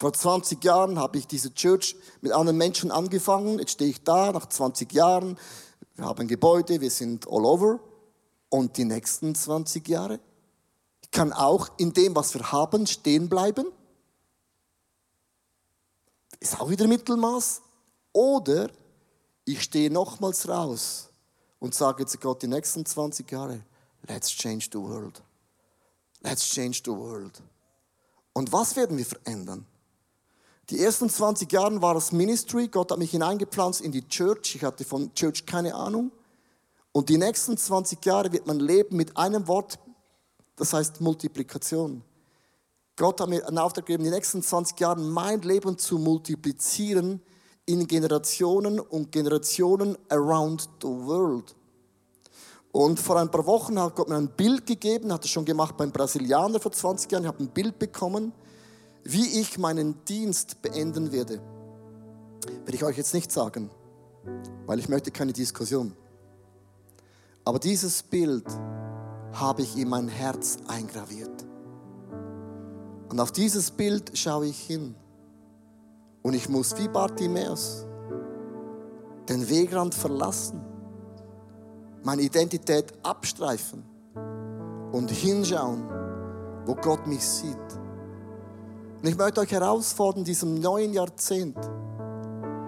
Vor 0.00 0.12
20 0.12 0.64
Jahren 0.64 0.98
habe 0.98 1.18
ich 1.18 1.28
diese 1.28 1.54
Church 1.54 1.94
mit 2.20 2.32
anderen 2.32 2.58
Menschen 2.58 2.90
angefangen. 2.90 3.60
Jetzt 3.60 3.72
stehe 3.72 3.90
ich 3.90 4.02
da 4.02 4.32
nach 4.32 4.46
20 4.46 4.92
Jahren 4.92 5.36
wir 6.00 6.06
haben 6.06 6.28
Gebäude, 6.28 6.80
wir 6.80 6.90
sind 6.90 7.28
all 7.28 7.44
over. 7.44 7.78
Und 8.48 8.78
die 8.78 8.86
nächsten 8.86 9.34
20 9.34 9.86
Jahre? 9.86 10.18
Ich 11.02 11.10
kann 11.10 11.30
auch 11.30 11.68
in 11.76 11.92
dem, 11.92 12.16
was 12.16 12.32
wir 12.32 12.52
haben, 12.52 12.86
stehen 12.86 13.28
bleiben. 13.28 13.66
Ist 16.40 16.58
auch 16.58 16.70
wieder 16.70 16.88
Mittelmaß. 16.88 17.60
Oder 18.14 18.70
ich 19.44 19.62
stehe 19.62 19.90
nochmals 19.90 20.48
raus 20.48 21.10
und 21.58 21.74
sage 21.74 22.06
zu 22.06 22.16
Gott, 22.16 22.42
die 22.42 22.48
nächsten 22.48 22.86
20 22.86 23.30
Jahre, 23.30 23.60
let's 24.08 24.30
change 24.30 24.70
the 24.72 24.78
world. 24.78 25.22
Let's 26.22 26.48
change 26.48 26.80
the 26.82 26.92
world. 26.92 27.42
Und 28.32 28.50
was 28.52 28.74
werden 28.74 28.96
wir 28.96 29.04
verändern? 29.04 29.66
Die 30.70 30.78
ersten 30.78 31.10
20 31.10 31.50
Jahre 31.50 31.82
war 31.82 31.96
es 31.96 32.12
Ministry. 32.12 32.68
Gott 32.68 32.92
hat 32.92 32.98
mich 32.98 33.10
hineingepflanzt 33.10 33.80
in 33.80 33.90
die 33.90 34.06
Church. 34.06 34.54
Ich 34.54 34.62
hatte 34.62 34.84
von 34.84 35.12
Church 35.14 35.44
keine 35.44 35.74
Ahnung. 35.74 36.12
Und 36.92 37.08
die 37.08 37.18
nächsten 37.18 37.56
20 37.56 38.04
Jahre 38.04 38.32
wird 38.32 38.46
man 38.46 38.60
leben 38.60 38.96
mit 38.96 39.16
einem 39.16 39.48
Wort, 39.48 39.80
das 40.54 40.72
heißt 40.72 41.00
Multiplikation. 41.00 42.04
Gott 42.94 43.20
hat 43.20 43.28
mir 43.28 43.44
einen 43.48 43.58
Auftrag 43.58 43.86
gegeben, 43.86 44.04
die 44.04 44.10
nächsten 44.10 44.42
20 44.42 44.78
Jahre 44.78 45.00
mein 45.00 45.42
Leben 45.42 45.76
zu 45.76 45.98
multiplizieren 45.98 47.20
in 47.66 47.88
Generationen 47.88 48.78
und 48.78 49.10
Generationen 49.10 49.98
around 50.08 50.68
the 50.80 50.88
world. 50.88 51.56
Und 52.70 53.00
vor 53.00 53.18
ein 53.18 53.30
paar 53.30 53.44
Wochen 53.46 53.80
hat 53.80 53.96
Gott 53.96 54.08
mir 54.08 54.16
ein 54.16 54.36
Bild 54.36 54.66
gegeben, 54.66 55.12
hat 55.12 55.24
es 55.24 55.32
schon 55.32 55.44
gemacht 55.44 55.76
beim 55.76 55.90
Brasilianer 55.90 56.60
vor 56.60 56.70
20 56.70 57.10
Jahren. 57.10 57.24
Ich 57.24 57.28
habe 57.28 57.42
ein 57.42 57.48
Bild 57.48 57.76
bekommen 57.76 58.32
wie 59.04 59.40
ich 59.40 59.58
meinen 59.58 60.04
Dienst 60.04 60.62
beenden 60.62 61.12
werde, 61.12 61.40
werde 62.64 62.74
ich 62.74 62.84
euch 62.84 62.96
jetzt 62.96 63.14
nicht 63.14 63.32
sagen, 63.32 63.70
weil 64.66 64.78
ich 64.78 64.88
möchte 64.88 65.10
keine 65.10 65.32
Diskussion. 65.32 65.96
Aber 67.44 67.58
dieses 67.58 68.02
Bild 68.02 68.46
habe 69.32 69.62
ich 69.62 69.76
in 69.76 69.88
mein 69.88 70.08
Herz 70.08 70.58
eingraviert. 70.68 71.46
Und 73.08 73.18
auf 73.18 73.32
dieses 73.32 73.70
Bild 73.70 74.16
schaue 74.16 74.46
ich 74.46 74.58
hin. 74.60 74.94
Und 76.22 76.34
ich 76.34 76.48
muss 76.48 76.76
wie 76.78 76.88
Bartimäus 76.88 77.86
den 79.28 79.48
Wegrand 79.48 79.94
verlassen, 79.94 80.60
meine 82.02 82.22
Identität 82.22 82.92
abstreifen 83.02 83.84
und 84.92 85.10
hinschauen, 85.10 85.88
wo 86.66 86.74
Gott 86.74 87.06
mich 87.06 87.26
sieht. 87.26 87.56
Und 89.02 89.08
ich 89.08 89.16
möchte 89.16 89.40
euch 89.40 89.50
herausfordern, 89.50 90.24
diesem 90.24 90.60
neuen 90.60 90.92
Jahrzehnt 90.92 91.56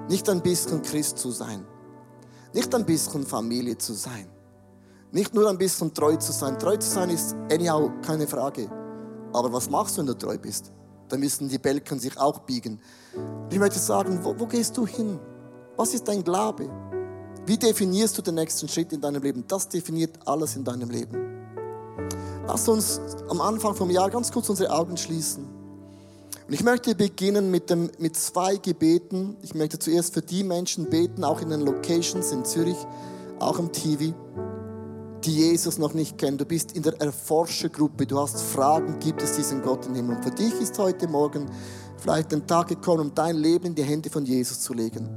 nicht 0.09 0.29
ein 0.31 0.42
bisschen 0.42 0.81
Christ 0.81 1.18
zu 1.18 1.31
sein, 1.31 1.66
nicht 2.55 2.75
ein 2.75 2.87
bisschen 2.87 3.27
Familie 3.27 3.77
zu 3.77 3.92
sein, 3.92 4.29
nicht 5.11 5.35
nur 5.35 5.49
ein 5.51 5.59
bisschen 5.59 5.92
treu 5.92 6.16
zu 6.16 6.33
sein. 6.33 6.59
Treu 6.59 6.77
zu 6.79 6.88
sein 6.88 7.11
ist 7.11 7.37
anyhow 7.51 7.90
keine 8.01 8.27
Frage. 8.27 8.71
Aber 9.35 9.53
was 9.53 9.68
machst 9.68 9.97
du, 9.97 10.01
wenn 10.01 10.07
du 10.07 10.16
treu 10.16 10.38
bist? 10.38 10.73
Da 11.09 11.18
müssen 11.18 11.51
die 11.51 11.59
Belken 11.59 11.99
sich 11.99 12.18
auch 12.18 12.38
biegen. 12.40 12.81
Ich 13.51 13.59
möchte 13.59 13.79
sagen, 13.79 14.21
wo, 14.23 14.35
wo 14.38 14.47
gehst 14.47 14.75
du 14.79 14.87
hin? 14.87 15.21
Was 15.77 15.92
ist 15.92 16.09
dein 16.09 16.25
Glaube? 16.25 16.71
Wie 17.45 17.59
definierst 17.59 18.16
du 18.16 18.23
den 18.23 18.37
nächsten 18.37 18.68
Schritt 18.68 18.92
in 18.95 19.03
deinem 19.03 19.23
Leben? 19.23 19.45
Das 19.47 19.68
definiert 19.68 20.18
alles 20.27 20.57
in 20.57 20.64
deinem 20.64 20.88
Leben. 20.88 21.18
Lass 22.47 22.66
uns 22.68 23.01
am 23.29 23.40
Anfang 23.42 23.75
vom 23.75 23.90
Jahr 23.90 24.09
ganz 24.09 24.33
kurz 24.33 24.49
unsere 24.49 24.73
Augen 24.73 24.97
schließen. 24.97 25.62
Und 26.53 26.57
ich 26.57 26.65
möchte 26.65 26.95
beginnen 26.95 27.51
mit, 27.51 27.71
dem, 27.71 27.91
mit 27.99 28.15
zwei 28.15 28.57
Gebeten. 28.57 29.38
Ich 29.41 29.55
möchte 29.55 29.79
zuerst 29.79 30.12
für 30.12 30.21
die 30.21 30.45
Menschen 30.45 30.91
beten, 30.91 31.25
auch 31.25 31.41
in 31.41 31.49
den 31.49 31.62
Locations 31.62 32.31
in 32.31 32.45
Zürich, 32.45 32.77
auch 33.38 33.59
im 33.59 33.73
TV, 33.73 34.15
die 35.25 35.35
Jesus 35.35 35.79
noch 35.79 35.95
nicht 35.95 36.19
kennen. 36.19 36.37
Du 36.37 36.45
bist 36.45 36.73
in 36.73 36.83
der 36.83 37.01
Erforschergruppe, 37.01 38.05
du 38.05 38.19
hast 38.19 38.38
Fragen, 38.38 38.99
gibt 38.99 39.23
es 39.23 39.35
diesen 39.35 39.62
Gott 39.62 39.87
im 39.87 39.95
Himmel? 39.95 40.17
Und 40.17 40.25
für 40.25 40.31
dich 40.31 40.53
ist 40.61 40.79
heute 40.79 41.09
Morgen 41.09 41.47
vielleicht 41.97 42.35
ein 42.35 42.47
Tag 42.47 42.69
gekommen, 42.69 43.01
um 43.01 43.15
dein 43.15 43.37
Leben 43.37 43.69
in 43.69 43.75
die 43.75 43.85
Hände 43.85 44.11
von 44.11 44.27
Jesus 44.27 44.61
zu 44.61 44.75
legen. 44.75 45.09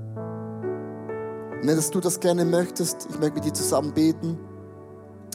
Und 1.62 1.68
wenn 1.68 1.78
du 1.78 2.00
das 2.00 2.18
gerne 2.18 2.46
möchtest, 2.46 3.08
ich 3.10 3.20
möchte 3.20 3.36
mit 3.36 3.44
dir 3.44 3.54
zusammen 3.54 3.94
beten, 3.94 4.40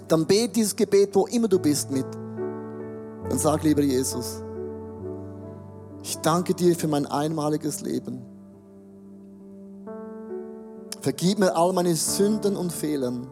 dann 0.08 0.26
bete 0.26 0.54
dieses 0.54 0.74
Gebet, 0.74 1.14
wo 1.14 1.26
immer 1.26 1.46
du 1.46 1.58
bist, 1.58 1.90
mit. 1.90 2.06
Dann 3.28 3.38
sag 3.38 3.62
lieber 3.64 3.82
Jesus, 3.82 4.42
ich 6.02 6.18
danke 6.18 6.54
dir 6.54 6.74
für 6.76 6.88
mein 6.88 7.06
einmaliges 7.06 7.80
Leben. 7.80 8.22
Vergib 11.00 11.38
mir 11.38 11.56
all 11.56 11.72
meine 11.72 11.94
Sünden 11.94 12.56
und 12.56 12.72
Fehlern. 12.72 13.26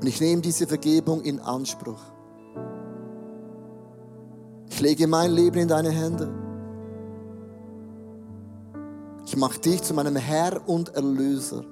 Und 0.00 0.06
ich 0.06 0.20
nehme 0.20 0.42
diese 0.42 0.66
Vergebung 0.66 1.22
in 1.22 1.40
Anspruch. 1.40 2.00
Ich 4.68 4.80
lege 4.80 5.06
mein 5.06 5.30
Leben 5.30 5.60
in 5.60 5.68
deine 5.68 5.90
Hände. 5.90 6.28
Ich 9.24 9.36
mache 9.36 9.58
dich 9.60 9.82
zu 9.82 9.94
meinem 9.94 10.16
Herr 10.16 10.68
und 10.68 10.94
Erlöser. 10.94 11.64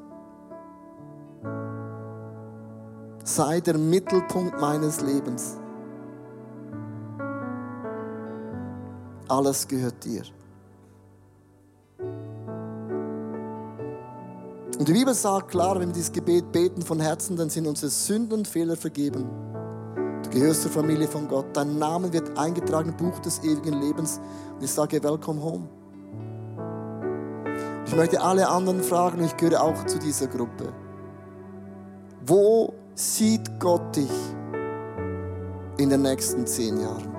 Sei 3.24 3.60
der 3.60 3.76
Mittelpunkt 3.76 4.60
meines 4.60 5.00
Lebens. 5.00 5.58
Alles 9.32 9.66
gehört 9.66 10.04
dir. 10.04 10.24
Und 14.78 14.86
die 14.86 14.92
Bibel 14.92 15.14
sagt 15.14 15.48
klar, 15.48 15.80
wenn 15.80 15.88
wir 15.88 15.94
dieses 15.94 16.12
Gebet 16.12 16.52
beten 16.52 16.82
von 16.82 17.00
Herzen, 17.00 17.34
dann 17.38 17.48
sind 17.48 17.66
unsere 17.66 17.90
Sünden 17.90 18.40
und 18.40 18.46
Fehler 18.46 18.76
vergeben. 18.76 19.24
Du 20.22 20.28
gehörst 20.28 20.60
zur 20.60 20.70
Familie 20.70 21.08
von 21.08 21.28
Gott. 21.28 21.46
Dein 21.54 21.78
Name 21.78 22.12
wird 22.12 22.36
eingetragen 22.36 22.90
im 22.90 22.96
Buch 22.98 23.20
des 23.20 23.42
ewigen 23.42 23.80
Lebens. 23.80 24.20
Und 24.54 24.64
ich 24.64 24.70
sage, 24.70 25.02
welcome 25.02 25.42
home. 25.42 25.66
Ich 27.86 27.96
möchte 27.96 28.20
alle 28.20 28.46
anderen 28.46 28.82
fragen, 28.82 29.20
und 29.20 29.24
ich 29.24 29.36
gehöre 29.38 29.62
auch 29.62 29.86
zu 29.86 29.98
dieser 29.98 30.26
Gruppe. 30.26 30.74
Wo 32.26 32.74
sieht 32.94 33.58
Gott 33.58 33.96
dich 33.96 34.12
in 35.78 35.88
den 35.88 36.02
nächsten 36.02 36.46
zehn 36.46 36.78
Jahren? 36.78 37.11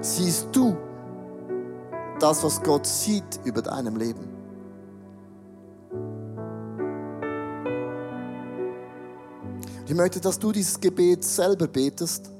Siehst 0.00 0.48
du 0.52 0.76
das, 2.18 2.42
was 2.44 2.62
Gott 2.62 2.86
sieht 2.86 3.40
über 3.44 3.62
deinem 3.62 3.96
Leben. 3.96 4.28
Ich 9.86 9.94
möchte, 9.94 10.20
dass 10.20 10.38
du 10.38 10.52
dieses 10.52 10.78
Gebet 10.78 11.24
selber 11.24 11.66
betest, 11.66 12.30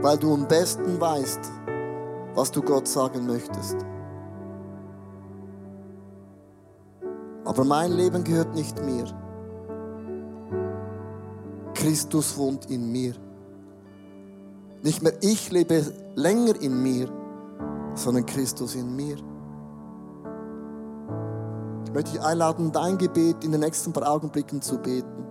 weil 0.00 0.16
du 0.16 0.32
am 0.32 0.48
besten 0.48 0.98
weißt, 1.00 1.40
was 2.34 2.50
du 2.50 2.62
Gott 2.62 2.88
sagen 2.88 3.26
möchtest. 3.26 3.76
Aber 7.44 7.64
mein 7.64 7.92
Leben 7.92 8.24
gehört 8.24 8.54
nicht 8.54 8.82
mir. 8.82 9.04
Christus 11.74 12.36
wohnt 12.38 12.70
in 12.70 12.90
mir. 12.90 13.14
Nicht 14.82 15.02
mehr 15.02 15.14
ich 15.20 15.50
lebe 15.50 15.92
länger 16.18 16.60
in 16.60 16.82
mir, 16.82 17.08
sondern 17.94 18.26
Christus 18.26 18.74
in 18.74 18.94
mir. 18.94 19.16
möchte 21.94 22.16
ich 22.16 22.22
einladen, 22.22 22.70
dein 22.72 22.98
Gebet 22.98 23.44
in 23.44 23.52
den 23.52 23.60
nächsten 23.60 23.92
paar 23.92 24.08
Augenblicken 24.08 24.60
zu 24.60 24.78
beten. 24.78 25.27